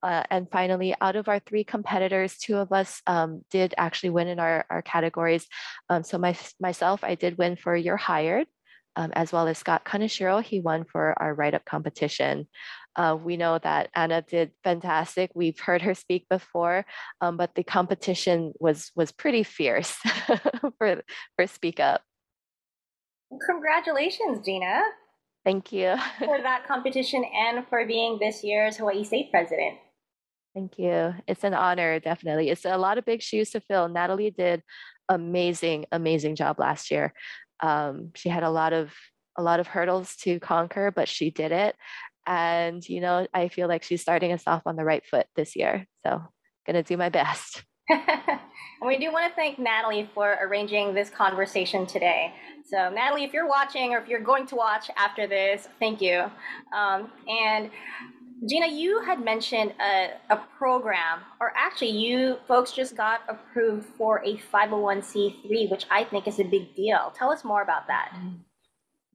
Uh, 0.04 0.24
and 0.30 0.52
finally, 0.52 0.94
out 1.00 1.16
of 1.16 1.30
our 1.30 1.40
three 1.40 1.64
competitors, 1.64 2.38
two 2.38 2.58
of 2.58 2.74
us 2.74 3.02
um, 3.08 3.42
did 3.50 3.74
actually 3.78 4.10
win 4.10 4.28
in 4.28 4.38
our, 4.38 4.66
our 4.70 4.82
categories. 4.82 5.48
Um, 5.90 6.04
so 6.04 6.18
my, 6.18 6.38
myself, 6.60 7.06
I 7.06 7.16
did 7.16 7.38
win 7.38 7.56
for 7.56 7.74
You're 7.74 7.96
Hired, 7.96 8.48
um, 8.98 9.12
as 9.16 9.32
well 9.32 9.48
as 9.48 9.58
Scott 9.58 9.86
Kaneshiro. 9.86 10.44
He 10.44 10.60
won 10.60 10.84
for 10.84 11.14
our 11.22 11.34
write-up 11.34 11.64
competition. 11.64 12.50
Uh, 12.96 13.18
we 13.22 13.38
know 13.38 13.58
that 13.60 13.90
Anna 13.96 14.22
did 14.22 14.52
fantastic. 14.64 15.32
We've 15.34 15.60
heard 15.60 15.82
her 15.82 15.96
speak 15.96 16.28
before, 16.30 16.86
um, 17.22 17.38
but 17.38 17.56
the 17.56 17.64
competition 17.64 18.54
was 18.60 18.92
was 18.96 19.12
pretty 19.12 19.44
fierce 19.44 19.96
for 20.78 21.02
for 21.36 21.48
Speak 21.48 21.80
Up. 21.80 22.02
Congratulations, 23.50 24.46
Gina. 24.46 24.84
Thank 25.44 25.72
you. 25.72 25.96
for 26.20 26.42
that 26.44 26.68
competition 26.68 27.24
and 27.36 27.66
for 27.68 27.86
being 27.86 28.18
this 28.20 28.44
year's 28.44 28.78
Hawaii 28.78 29.04
State 29.04 29.32
President. 29.32 29.78
Thank 30.54 30.78
you. 30.78 31.16
It's 31.28 31.44
an 31.44 31.56
honor, 31.56 32.00
definitely. 32.00 32.50
It's 32.50 32.64
a 32.64 32.78
lot 32.78 32.98
of 32.98 33.06
big 33.06 33.22
shoes 33.22 33.50
to 33.52 33.60
fill. 33.60 33.90
Natalie 33.90 34.30
did 34.30 34.62
amazing, 35.10 35.86
amazing 35.92 36.36
job 36.36 36.60
last 36.60 36.92
year. 36.92 37.14
Um, 37.60 38.12
she 38.16 38.30
had 38.30 38.44
a 38.44 38.50
lot 38.50 38.74
of 38.74 38.94
a 39.36 39.42
lot 39.42 39.60
of 39.60 39.66
hurdles 39.66 40.16
to 40.18 40.40
conquer, 40.40 40.92
but 40.92 41.08
she 41.08 41.32
did 41.32 41.52
it. 41.52 41.76
And, 42.26 42.88
you 42.88 43.02
know, 43.02 43.28
I 43.34 43.50
feel 43.50 43.68
like 43.68 43.84
she's 43.84 44.02
starting 44.02 44.32
us 44.32 44.44
off 44.48 44.64
on 44.66 44.76
the 44.76 44.86
right 44.86 45.06
foot 45.06 45.28
this 45.36 45.56
year. 45.56 45.88
So, 46.06 46.22
going 46.66 46.76
to 46.76 46.84
do 46.84 46.98
my 46.98 47.10
best. 47.10 47.64
and 47.90 48.40
we 48.86 48.98
do 48.98 49.12
want 49.12 49.30
to 49.30 49.36
thank 49.36 49.60
Natalie 49.60 50.10
for 50.14 50.38
arranging 50.42 50.94
this 50.94 51.10
conversation 51.10 51.86
today. 51.86 52.34
So, 52.66 52.90
Natalie, 52.90 53.26
if 53.26 53.34
you're 53.34 53.48
watching 53.48 53.94
or 53.94 53.98
if 53.98 54.08
you're 54.08 54.22
going 54.22 54.48
to 54.48 54.56
watch 54.56 54.90
after 54.96 55.28
this, 55.28 55.68
thank 55.80 56.02
you. 56.02 56.24
Um, 56.74 57.12
and 57.28 57.70
Gina, 58.48 58.68
you 58.68 59.02
had 59.02 59.24
mentioned 59.24 59.74
a, 59.80 60.12
a, 60.30 60.38
program, 60.58 61.20
or 61.40 61.54
actually, 61.56 61.92
you 61.92 62.38
folks 62.48 62.74
just 62.74 62.96
got 62.98 63.22
approved 63.30 63.86
for 63.98 64.22
a 64.26 64.38
501c3, 64.54 65.72
which 65.72 65.86
I 65.90 66.04
think 66.04 66.28
is 66.28 66.40
a 66.40 66.44
big 66.44 66.76
deal. 66.76 67.14
Tell 67.16 67.32
us 67.32 67.46
more 67.46 67.62
about 67.62 67.88
that. 67.88 68.12
Mm-hmm. 68.16 68.36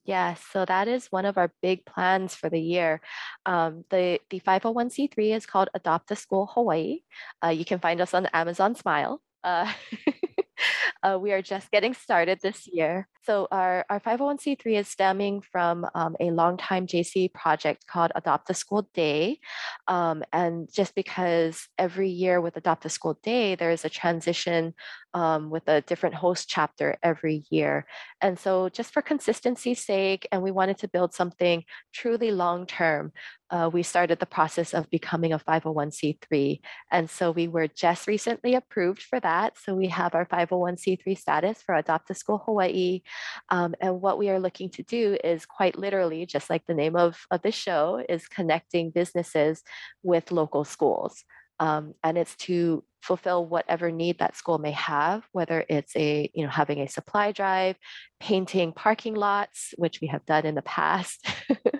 Yes, 0.08 0.40
so 0.52 0.64
that 0.64 0.88
is 0.88 1.12
one 1.12 1.26
of 1.26 1.36
our 1.36 1.52
big 1.60 1.84
plans 1.84 2.34
for 2.34 2.48
the 2.48 2.58
year. 2.60 3.02
Um, 3.44 3.84
the, 3.90 4.20
the 4.30 4.38
501c3 4.40 5.34
is 5.34 5.44
called 5.44 5.68
Adopt 5.74 6.10
a 6.10 6.16
School 6.16 6.46
Hawaii. 6.54 7.00
Uh, 7.44 7.48
you 7.48 7.66
can 7.66 7.78
find 7.78 8.00
us 8.00 8.14
on 8.14 8.24
Amazon 8.32 8.74
Smile. 8.74 9.20
Uh, 9.44 9.70
uh, 11.02 11.18
we 11.20 11.32
are 11.32 11.42
just 11.42 11.70
getting 11.70 11.94
started 11.94 12.40
this 12.42 12.66
year. 12.66 13.08
So 13.24 13.46
our, 13.50 13.84
our 13.90 14.00
501c3 14.00 14.78
is 14.78 14.88
stemming 14.88 15.42
from 15.42 15.86
um, 15.94 16.16
a 16.18 16.30
longtime 16.30 16.86
JC 16.86 17.32
project 17.32 17.86
called 17.86 18.10
Adopt 18.14 18.48
a 18.48 18.54
School 18.54 18.88
Day. 18.94 19.40
Um, 19.86 20.24
and 20.32 20.68
just 20.72 20.94
because 20.94 21.68
every 21.76 22.08
year 22.08 22.40
with 22.40 22.56
Adopt 22.56 22.86
a 22.86 22.88
School 22.88 23.18
Day, 23.22 23.54
there 23.54 23.70
is 23.70 23.84
a 23.84 23.90
transition 23.90 24.74
um, 25.12 25.50
with 25.50 25.68
a 25.68 25.82
different 25.82 26.14
host 26.14 26.48
chapter 26.48 26.96
every 27.02 27.44
year. 27.50 27.86
And 28.20 28.38
so 28.38 28.68
just 28.68 28.92
for 28.92 29.02
consistency's 29.02 29.84
sake, 29.84 30.26
and 30.32 30.42
we 30.42 30.50
wanted 30.50 30.78
to 30.78 30.88
build 30.88 31.12
something 31.12 31.64
truly 31.92 32.30
long-term, 32.30 33.12
uh, 33.50 33.70
we 33.72 33.82
started 33.82 34.18
the 34.18 34.26
process 34.26 34.74
of 34.74 34.90
becoming 34.90 35.32
a 35.32 35.38
501c3. 35.38 36.60
And 36.90 37.08
so 37.08 37.30
we 37.30 37.48
were 37.48 37.68
just 37.68 38.06
recently 38.06 38.54
approved 38.54 39.02
for 39.02 39.20
that. 39.20 39.56
So 39.58 39.74
we 39.74 39.88
have 39.88 40.14
our 40.14 40.26
501c3 40.26 41.16
status 41.16 41.62
for 41.62 41.74
Adopt 41.74 42.10
a 42.10 42.14
School 42.14 42.42
Hawaii. 42.44 43.02
Um, 43.48 43.74
and 43.80 44.00
what 44.00 44.18
we 44.18 44.28
are 44.30 44.40
looking 44.40 44.70
to 44.70 44.82
do 44.82 45.16
is 45.24 45.46
quite 45.46 45.78
literally, 45.78 46.26
just 46.26 46.50
like 46.50 46.66
the 46.66 46.74
name 46.74 46.96
of, 46.96 47.18
of 47.30 47.42
the 47.42 47.52
show, 47.52 48.04
is 48.08 48.28
connecting 48.28 48.90
businesses 48.90 49.62
with 50.02 50.30
local 50.32 50.64
schools. 50.64 51.24
Um, 51.60 51.94
and 52.04 52.16
it's 52.16 52.36
to 52.36 52.84
fulfill 53.02 53.46
whatever 53.46 53.90
need 53.90 54.18
that 54.18 54.36
school 54.36 54.58
may 54.58 54.72
have, 54.72 55.24
whether 55.32 55.64
it's 55.68 55.94
a, 55.96 56.30
you 56.34 56.44
know, 56.44 56.50
having 56.50 56.80
a 56.80 56.88
supply 56.88 57.32
drive, 57.32 57.76
painting 58.20 58.72
parking 58.72 59.14
lots, 59.14 59.74
which 59.76 60.00
we 60.00 60.08
have 60.08 60.24
done 60.26 60.46
in 60.46 60.54
the 60.54 60.62
past, 60.62 61.26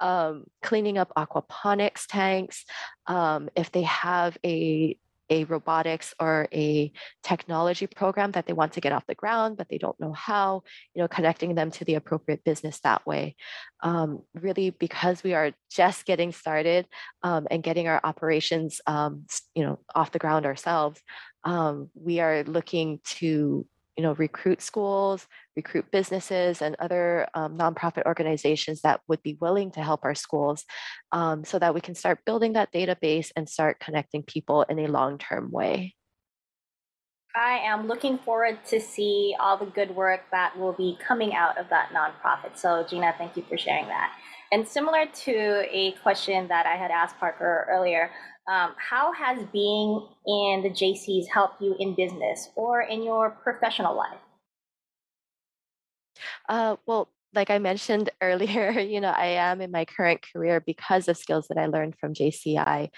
um, 0.00 0.44
cleaning 0.62 0.98
up 0.98 1.12
aquaponics 1.16 2.06
tanks, 2.06 2.64
um, 3.06 3.48
if 3.56 3.72
they 3.72 3.82
have 3.82 4.36
a 4.44 4.98
a 5.30 5.44
robotics 5.44 6.14
or 6.18 6.48
a 6.52 6.92
technology 7.22 7.86
program 7.86 8.32
that 8.32 8.46
they 8.46 8.52
want 8.52 8.72
to 8.72 8.80
get 8.80 8.92
off 8.92 9.06
the 9.06 9.14
ground, 9.14 9.56
but 9.56 9.68
they 9.68 9.78
don't 9.78 9.98
know 10.00 10.12
how, 10.12 10.62
you 10.94 11.02
know, 11.02 11.08
connecting 11.08 11.54
them 11.54 11.70
to 11.70 11.84
the 11.84 11.94
appropriate 11.94 12.44
business 12.44 12.80
that 12.80 13.06
way. 13.06 13.36
Um, 13.82 14.22
really, 14.34 14.70
because 14.70 15.22
we 15.22 15.34
are 15.34 15.52
just 15.70 16.06
getting 16.06 16.32
started 16.32 16.86
um, 17.22 17.46
and 17.50 17.62
getting 17.62 17.88
our 17.88 18.00
operations, 18.02 18.80
um, 18.86 19.26
you 19.54 19.64
know, 19.64 19.78
off 19.94 20.12
the 20.12 20.18
ground 20.18 20.46
ourselves, 20.46 21.00
um, 21.44 21.90
we 21.94 22.20
are 22.20 22.42
looking 22.44 23.00
to 23.04 23.66
you 23.98 24.04
know, 24.04 24.12
recruit 24.12 24.62
schools, 24.62 25.26
recruit 25.56 25.84
businesses 25.90 26.62
and 26.62 26.76
other 26.78 27.26
um, 27.34 27.58
nonprofit 27.58 28.06
organizations 28.06 28.80
that 28.82 29.00
would 29.08 29.20
be 29.24 29.36
willing 29.40 29.72
to 29.72 29.82
help 29.82 30.04
our 30.04 30.14
schools 30.14 30.64
um, 31.10 31.44
so 31.44 31.58
that 31.58 31.74
we 31.74 31.80
can 31.80 31.96
start 31.96 32.20
building 32.24 32.52
that 32.52 32.72
database 32.72 33.32
and 33.34 33.48
start 33.48 33.80
connecting 33.80 34.22
people 34.22 34.62
in 34.62 34.78
a 34.78 34.86
long-term 34.86 35.50
way. 35.50 35.96
I 37.34 37.58
am 37.58 37.88
looking 37.88 38.18
forward 38.18 38.64
to 38.66 38.80
see 38.80 39.34
all 39.40 39.56
the 39.56 39.66
good 39.66 39.94
work 39.94 40.22
that 40.30 40.56
will 40.56 40.74
be 40.74 40.96
coming 41.04 41.34
out 41.34 41.58
of 41.58 41.68
that 41.70 41.90
nonprofit. 41.90 42.56
So 42.56 42.86
Gina, 42.88 43.16
thank 43.18 43.36
you 43.36 43.42
for 43.48 43.58
sharing 43.58 43.88
that. 43.88 44.12
And 44.52 44.66
similar 44.66 45.06
to 45.06 45.66
a 45.70 45.92
question 46.02 46.46
that 46.48 46.66
I 46.66 46.76
had 46.76 46.92
asked 46.92 47.18
Parker 47.18 47.66
earlier, 47.68 48.12
um, 48.48 48.74
how 48.76 49.12
has 49.12 49.44
being 49.52 50.06
in 50.26 50.62
the 50.62 50.70
JCs 50.70 51.26
helped 51.28 51.60
you 51.60 51.76
in 51.78 51.94
business 51.94 52.48
or 52.56 52.80
in 52.80 53.02
your 53.02 53.30
professional 53.30 53.94
life? 53.94 54.18
Uh, 56.48 56.76
well, 56.86 57.10
like 57.34 57.50
I 57.50 57.58
mentioned 57.58 58.10
earlier, 58.22 58.70
you 58.80 59.00
know, 59.00 59.10
I 59.10 59.26
am 59.26 59.60
in 59.60 59.70
my 59.70 59.84
current 59.84 60.24
career 60.32 60.60
because 60.60 61.08
of 61.08 61.18
skills 61.18 61.46
that 61.48 61.58
I 61.58 61.66
learned 61.66 61.96
from 62.00 62.14
JCI, 62.14 62.88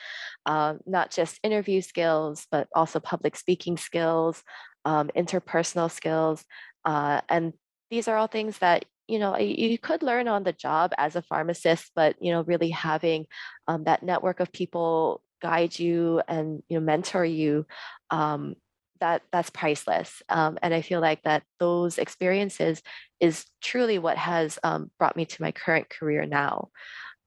um, 0.46 0.78
not 0.86 1.10
just 1.10 1.40
interview 1.42 1.80
skills, 1.80 2.46
but 2.52 2.68
also 2.74 3.00
public 3.00 3.36
speaking 3.36 3.76
skills, 3.76 4.42
um, 4.84 5.10
interpersonal 5.16 5.90
skills. 5.90 6.44
Uh, 6.84 7.22
and 7.28 7.52
these 7.90 8.06
are 8.06 8.16
all 8.16 8.28
things 8.28 8.58
that 8.58 8.84
you 9.08 9.18
know 9.18 9.36
you 9.36 9.76
could 9.76 10.04
learn 10.04 10.28
on 10.28 10.44
the 10.44 10.52
job 10.52 10.92
as 10.96 11.16
a 11.16 11.22
pharmacist 11.22 11.90
but 11.96 12.14
you 12.20 12.30
know 12.30 12.42
really 12.42 12.70
having 12.70 13.26
um, 13.66 13.82
that 13.82 14.04
network 14.04 14.38
of 14.38 14.52
people 14.52 15.20
guide 15.40 15.78
you 15.78 16.22
and 16.28 16.62
you 16.68 16.78
know 16.78 16.84
mentor 16.84 17.24
you 17.24 17.66
um, 18.10 18.54
that 19.00 19.22
that's 19.32 19.50
priceless 19.50 20.22
um, 20.28 20.58
and 20.62 20.74
i 20.74 20.82
feel 20.82 21.00
like 21.00 21.22
that 21.22 21.42
those 21.58 21.98
experiences 21.98 22.82
is 23.18 23.44
truly 23.60 23.98
what 23.98 24.16
has 24.16 24.58
um, 24.62 24.90
brought 24.98 25.16
me 25.16 25.24
to 25.26 25.42
my 25.42 25.52
current 25.52 25.88
career 25.90 26.26
now. 26.26 26.68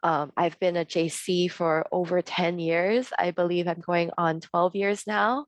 Um, 0.04 0.32
i've 0.36 0.60
been 0.60 0.76
a 0.78 0.86
jc 0.86 1.50
for 1.52 1.86
over 1.92 2.22
10 2.22 2.60
years. 2.60 3.10
I 3.18 3.32
believe 3.32 3.68
i'm 3.68 3.80
going 3.80 4.12
on 4.18 4.42
12 4.42 4.76
years 4.76 5.08
now. 5.08 5.46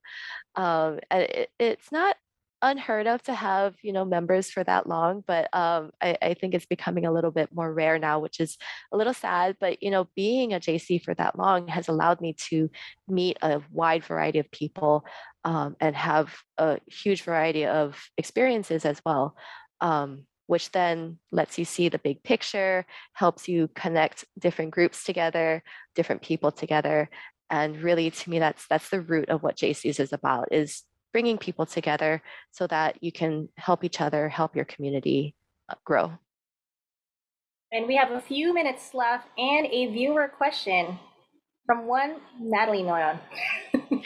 Um, 0.55 0.99
and 1.11 1.23
it, 1.23 1.49
it's 1.59 1.91
not 1.91 2.15
unheard 2.61 3.05
of 3.05 3.21
to 3.23 3.33
have 3.33 3.75
you 3.81 3.91
know 3.91 4.05
members 4.05 4.49
for 4.49 4.63
that 4.63 4.87
long 4.87 5.23
but 5.27 5.53
um, 5.53 5.91
I, 6.01 6.17
I, 6.21 6.33
think 6.33 6.53
it's 6.53 6.65
becoming 6.65 7.05
a 7.05 7.11
little 7.11 7.31
bit 7.31 7.49
more 7.53 7.71
rare 7.71 7.99
now 7.99 8.19
which 8.19 8.39
is 8.39 8.57
a 8.91 8.97
little 8.97 9.13
sad 9.13 9.57
but 9.59 9.83
you 9.83 9.91
know 9.91 10.07
being 10.15 10.53
a 10.53 10.59
jc 10.59 11.03
for 11.03 11.13
that 11.15 11.37
long 11.37 11.67
has 11.67 11.87
allowed 11.87 12.21
me 12.21 12.33
to 12.49 12.69
meet 13.07 13.37
a 13.41 13.61
wide 13.71 14.03
variety 14.03 14.39
of 14.39 14.49
people 14.51 15.05
um, 15.43 15.75
and 15.79 15.95
have 15.95 16.33
a 16.57 16.79
huge 16.87 17.23
variety 17.23 17.65
of 17.65 18.09
experiences 18.17 18.85
as 18.85 19.01
well 19.05 19.35
um, 19.81 20.25
which 20.47 20.71
then 20.71 21.19
lets 21.31 21.57
you 21.57 21.65
see 21.65 21.89
the 21.89 21.99
big 21.99 22.23
picture 22.23 22.85
helps 23.13 23.47
you 23.47 23.69
connect 23.75 24.25
different 24.39 24.71
groups 24.71 25.03
together 25.03 25.61
different 25.93 26.21
people 26.21 26.51
together 26.51 27.09
and 27.49 27.81
really 27.81 28.09
to 28.09 28.29
me 28.29 28.39
that's 28.39 28.65
that's 28.67 28.89
the 28.89 29.01
root 29.01 29.29
of 29.29 29.43
what 29.43 29.57
jcs 29.57 29.99
is 29.99 30.13
about 30.13 30.47
is 30.51 30.83
bringing 31.15 31.37
people 31.37 31.65
together 31.65 32.21
so 32.51 32.67
that 32.67 33.01
you 33.01 33.09
can 33.09 33.47
help 33.55 33.85
each 33.85 34.01
other, 34.01 34.27
help 34.27 34.53
your 34.53 34.65
community 34.65 35.33
uh, 35.69 35.75
grow. 35.85 36.11
And 37.71 37.87
we 37.87 37.95
have 37.95 38.11
a 38.11 38.19
few 38.19 38.53
minutes 38.53 38.93
left 38.93 39.29
and 39.37 39.65
a 39.67 39.85
viewer 39.93 40.27
question 40.27 40.99
from 41.65 41.87
one 41.87 42.17
Natalie 42.37 42.83
Noyon. 42.83 43.19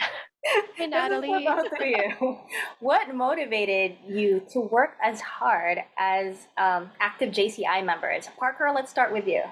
Hey, 0.74 0.86
Natalie. 0.86 1.46
you. 1.80 2.38
What 2.80 3.14
motivated 3.14 3.96
you 4.08 4.42
to 4.52 4.60
work 4.60 4.92
as 5.04 5.20
hard 5.20 5.80
as 5.98 6.46
um, 6.56 6.90
active 6.98 7.30
JCI 7.30 7.84
members? 7.84 8.28
Parker, 8.38 8.70
let's 8.74 8.90
start 8.90 9.12
with 9.12 9.26
you. 9.26 9.42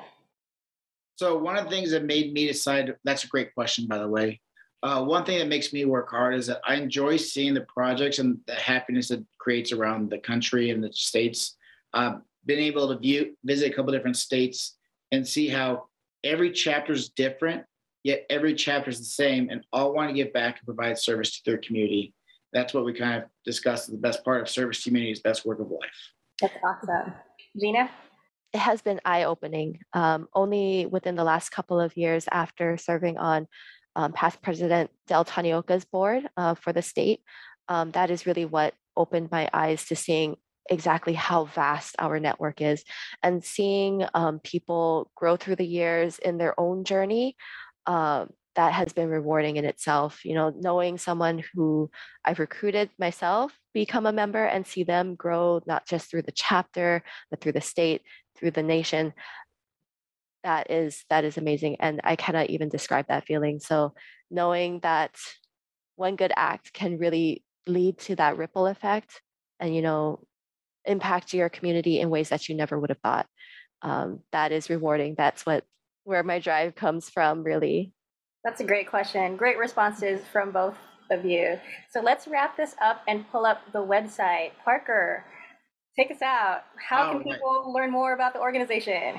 So, 1.16 1.36
one 1.36 1.58
of 1.58 1.64
the 1.64 1.70
things 1.70 1.90
that 1.90 2.04
made 2.04 2.32
me 2.32 2.46
decide 2.46 2.94
that's 3.04 3.24
a 3.24 3.28
great 3.28 3.52
question, 3.54 3.86
by 3.86 3.98
the 3.98 4.08
way. 4.08 4.40
Uh, 4.82 5.02
one 5.02 5.24
thing 5.24 5.38
that 5.38 5.48
makes 5.48 5.72
me 5.72 5.84
work 5.84 6.10
hard 6.10 6.34
is 6.34 6.46
that 6.46 6.60
I 6.66 6.76
enjoy 6.76 7.16
seeing 7.16 7.52
the 7.52 7.62
projects 7.62 8.20
and 8.20 8.38
the 8.46 8.54
happiness 8.54 9.10
it 9.10 9.24
creates 9.38 9.72
around 9.72 10.10
the 10.10 10.18
country 10.18 10.70
and 10.70 10.82
the 10.82 10.92
states. 10.92 11.56
Uh, 11.92 12.18
been 12.46 12.60
able 12.60 12.88
to 12.88 12.98
view, 12.98 13.36
visit 13.44 13.72
a 13.72 13.74
couple 13.74 13.92
different 13.92 14.16
states 14.16 14.76
and 15.10 15.26
see 15.26 15.48
how 15.48 15.86
every 16.22 16.52
chapter 16.52 16.92
is 16.92 17.08
different, 17.08 17.64
yet 18.04 18.24
every 18.30 18.54
chapter 18.54 18.90
is 18.90 18.98
the 18.98 19.04
same, 19.04 19.50
and 19.50 19.64
all 19.72 19.94
want 19.94 20.10
to 20.10 20.14
give 20.14 20.32
back 20.32 20.58
and 20.58 20.66
provide 20.66 20.96
service 20.96 21.36
to 21.36 21.50
their 21.50 21.58
community. 21.58 22.14
That's 22.52 22.72
what 22.72 22.84
we 22.84 22.92
kind 22.92 23.22
of 23.22 23.28
discussed. 23.44 23.90
The 23.90 23.96
best 23.96 24.24
part 24.24 24.40
of 24.40 24.48
service 24.48 24.82
to 24.82 24.90
community 24.90 25.12
is 25.12 25.20
best 25.20 25.44
work 25.44 25.60
of 25.60 25.70
life. 25.70 26.12
That's 26.40 26.54
awesome, 26.64 27.14
Gina. 27.60 27.90
It 28.54 28.58
has 28.60 28.80
been 28.80 29.00
eye 29.04 29.24
opening. 29.24 29.80
Um, 29.92 30.28
only 30.32 30.86
within 30.86 31.16
the 31.16 31.24
last 31.24 31.50
couple 31.50 31.80
of 31.80 31.96
years 31.96 32.26
after 32.30 32.78
serving 32.78 33.18
on 33.18 33.46
um, 33.98 34.12
past 34.12 34.40
President 34.40 34.90
Del 35.08 35.24
Tanioka's 35.24 35.84
board 35.84 36.22
uh, 36.36 36.54
for 36.54 36.72
the 36.72 36.82
state. 36.82 37.20
Um, 37.68 37.90
that 37.90 38.10
is 38.10 38.26
really 38.26 38.44
what 38.44 38.72
opened 38.96 39.30
my 39.30 39.50
eyes 39.52 39.86
to 39.86 39.96
seeing 39.96 40.36
exactly 40.70 41.14
how 41.14 41.46
vast 41.46 41.96
our 41.98 42.20
network 42.20 42.60
is 42.60 42.84
and 43.22 43.44
seeing 43.44 44.04
um, 44.14 44.38
people 44.38 45.10
grow 45.16 45.36
through 45.36 45.56
the 45.56 45.66
years 45.66 46.18
in 46.18 46.38
their 46.38 46.58
own 46.60 46.84
journey 46.84 47.36
uh, 47.86 48.26
that 48.54 48.72
has 48.72 48.92
been 48.92 49.08
rewarding 49.08 49.56
in 49.56 49.64
itself 49.64 50.24
you 50.24 50.34
know 50.34 50.52
knowing 50.60 50.98
someone 50.98 51.42
who 51.54 51.88
i've 52.24 52.40
recruited 52.40 52.90
myself 52.98 53.56
become 53.72 54.04
a 54.04 54.12
member 54.12 54.44
and 54.44 54.66
see 54.66 54.82
them 54.82 55.14
grow 55.14 55.62
not 55.64 55.86
just 55.86 56.10
through 56.10 56.22
the 56.22 56.32
chapter 56.32 57.02
but 57.30 57.40
through 57.40 57.52
the 57.52 57.60
state 57.60 58.02
through 58.36 58.50
the 58.50 58.62
nation 58.62 59.14
that 60.44 60.70
is 60.70 61.04
that 61.10 61.24
is 61.24 61.36
amazing 61.36 61.76
and 61.80 62.00
i 62.04 62.14
cannot 62.14 62.48
even 62.48 62.68
describe 62.68 63.06
that 63.08 63.26
feeling 63.26 63.58
so 63.58 63.92
knowing 64.30 64.78
that 64.80 65.14
one 65.98 66.16
good 66.16 66.32
act 66.36 66.72
can 66.72 66.98
really 66.98 67.42
lead 67.66 67.98
to 67.98 68.16
that 68.16 68.36
ripple 68.36 68.66
effect 68.66 69.20
and, 69.60 69.74
you 69.74 69.82
know, 69.82 70.24
impact 70.84 71.34
your 71.34 71.48
community 71.48 72.00
in 72.00 72.08
ways 72.08 72.28
that 72.30 72.48
you 72.48 72.54
never 72.54 72.78
would 72.78 72.90
have 72.90 73.00
thought. 73.00 73.26
Um, 73.82 74.20
that 74.32 74.52
is 74.52 74.70
rewarding. 74.70 75.14
That's 75.16 75.44
what 75.44 75.64
where 76.04 76.22
my 76.22 76.38
drive 76.38 76.74
comes 76.74 77.10
from, 77.10 77.42
really. 77.42 77.92
That's 78.44 78.60
a 78.60 78.64
great 78.64 78.88
question. 78.88 79.36
Great 79.36 79.58
responses 79.58 80.22
from 80.32 80.52
both 80.52 80.76
of 81.10 81.24
you. 81.24 81.58
So 81.90 82.00
let's 82.00 82.26
wrap 82.26 82.56
this 82.56 82.74
up 82.80 83.02
and 83.06 83.28
pull 83.30 83.44
up 83.44 83.60
the 83.72 83.84
website. 83.84 84.52
Parker, 84.64 85.24
take 85.98 86.10
us 86.10 86.22
out. 86.22 86.62
How 86.76 87.08
can 87.08 87.18
All 87.18 87.18
right. 87.18 87.32
people 87.32 87.72
learn 87.74 87.90
more 87.90 88.14
about 88.14 88.32
the 88.32 88.40
organization? 88.40 89.16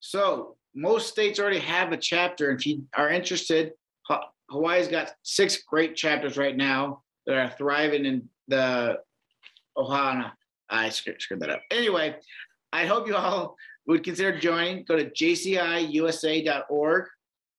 So 0.00 0.56
most 0.74 1.08
states 1.08 1.38
already 1.38 1.58
have 1.58 1.92
a 1.92 1.96
chapter. 1.96 2.50
If 2.50 2.66
you 2.66 2.84
are 2.96 3.10
interested, 3.10 3.72
Hawaii's 4.50 4.88
got 4.88 5.12
six 5.22 5.62
great 5.62 5.96
chapters 5.96 6.36
right 6.36 6.56
now 6.56 7.02
that 7.26 7.36
are 7.36 7.50
thriving 7.56 8.04
in 8.04 8.28
the 8.48 8.98
Ohana. 9.76 10.32
I 10.68 10.90
screwed, 10.90 11.20
screwed 11.20 11.40
that 11.40 11.50
up. 11.50 11.62
Anyway, 11.70 12.16
I 12.72 12.86
hope 12.86 13.06
you 13.06 13.14
all 13.16 13.56
would 13.86 14.04
consider 14.04 14.38
joining. 14.38 14.84
Go 14.84 14.96
to 14.96 15.10
jciusa.org. 15.10 17.04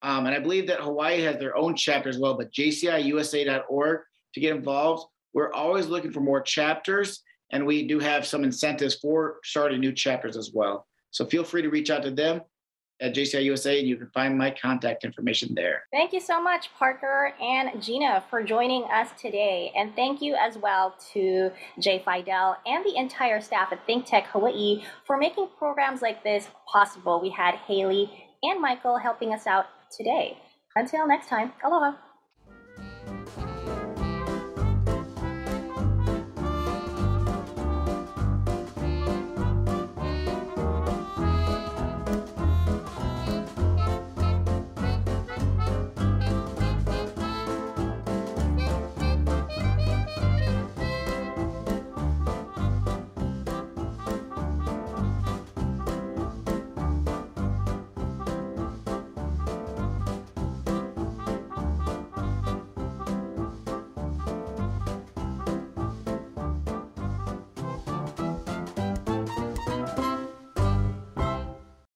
Um, 0.02 0.26
and 0.26 0.34
I 0.34 0.38
believe 0.38 0.66
that 0.66 0.80
Hawaii 0.80 1.22
has 1.22 1.38
their 1.38 1.56
own 1.56 1.74
chapter 1.76 2.08
as 2.08 2.18
well, 2.18 2.34
but 2.34 2.52
jciusa.org 2.52 4.00
to 4.34 4.40
get 4.40 4.54
involved. 4.54 5.06
We're 5.32 5.52
always 5.52 5.86
looking 5.86 6.12
for 6.12 6.20
more 6.20 6.42
chapters, 6.42 7.22
and 7.52 7.64
we 7.66 7.86
do 7.86 7.98
have 7.98 8.26
some 8.26 8.44
incentives 8.44 8.96
for 8.96 9.38
starting 9.44 9.80
new 9.80 9.92
chapters 9.92 10.36
as 10.36 10.50
well. 10.52 10.86
So 11.10 11.24
feel 11.24 11.44
free 11.44 11.62
to 11.62 11.70
reach 11.70 11.90
out 11.90 12.02
to 12.02 12.10
them 12.10 12.42
at 13.00 13.14
JCI 13.14 13.42
USA, 13.44 13.78
and 13.78 13.88
you 13.88 13.96
can 13.96 14.08
find 14.08 14.36
my 14.38 14.50
contact 14.50 15.04
information 15.04 15.54
there. 15.54 15.84
Thank 15.92 16.12
you 16.12 16.20
so 16.20 16.40
much, 16.42 16.70
Parker 16.78 17.34
and 17.40 17.82
Gina, 17.82 18.24
for 18.30 18.42
joining 18.42 18.84
us 18.84 19.08
today. 19.20 19.72
And 19.76 19.94
thank 19.96 20.22
you 20.22 20.34
as 20.34 20.56
well 20.56 20.94
to 21.12 21.50
Jay 21.80 22.02
Fidel 22.04 22.56
and 22.66 22.84
the 22.84 22.96
entire 22.96 23.40
staff 23.40 23.72
at 23.72 23.84
Think 23.86 24.06
Tech 24.06 24.26
Hawaii 24.28 24.84
for 25.06 25.16
making 25.16 25.48
programs 25.58 26.02
like 26.02 26.22
this 26.22 26.48
possible. 26.70 27.20
We 27.20 27.30
had 27.30 27.56
Haley 27.56 28.10
and 28.42 28.60
Michael 28.60 28.98
helping 28.98 29.32
us 29.32 29.46
out 29.46 29.66
today. 29.90 30.38
Until 30.76 31.06
next 31.06 31.28
time, 31.28 31.52
aloha. 31.64 31.94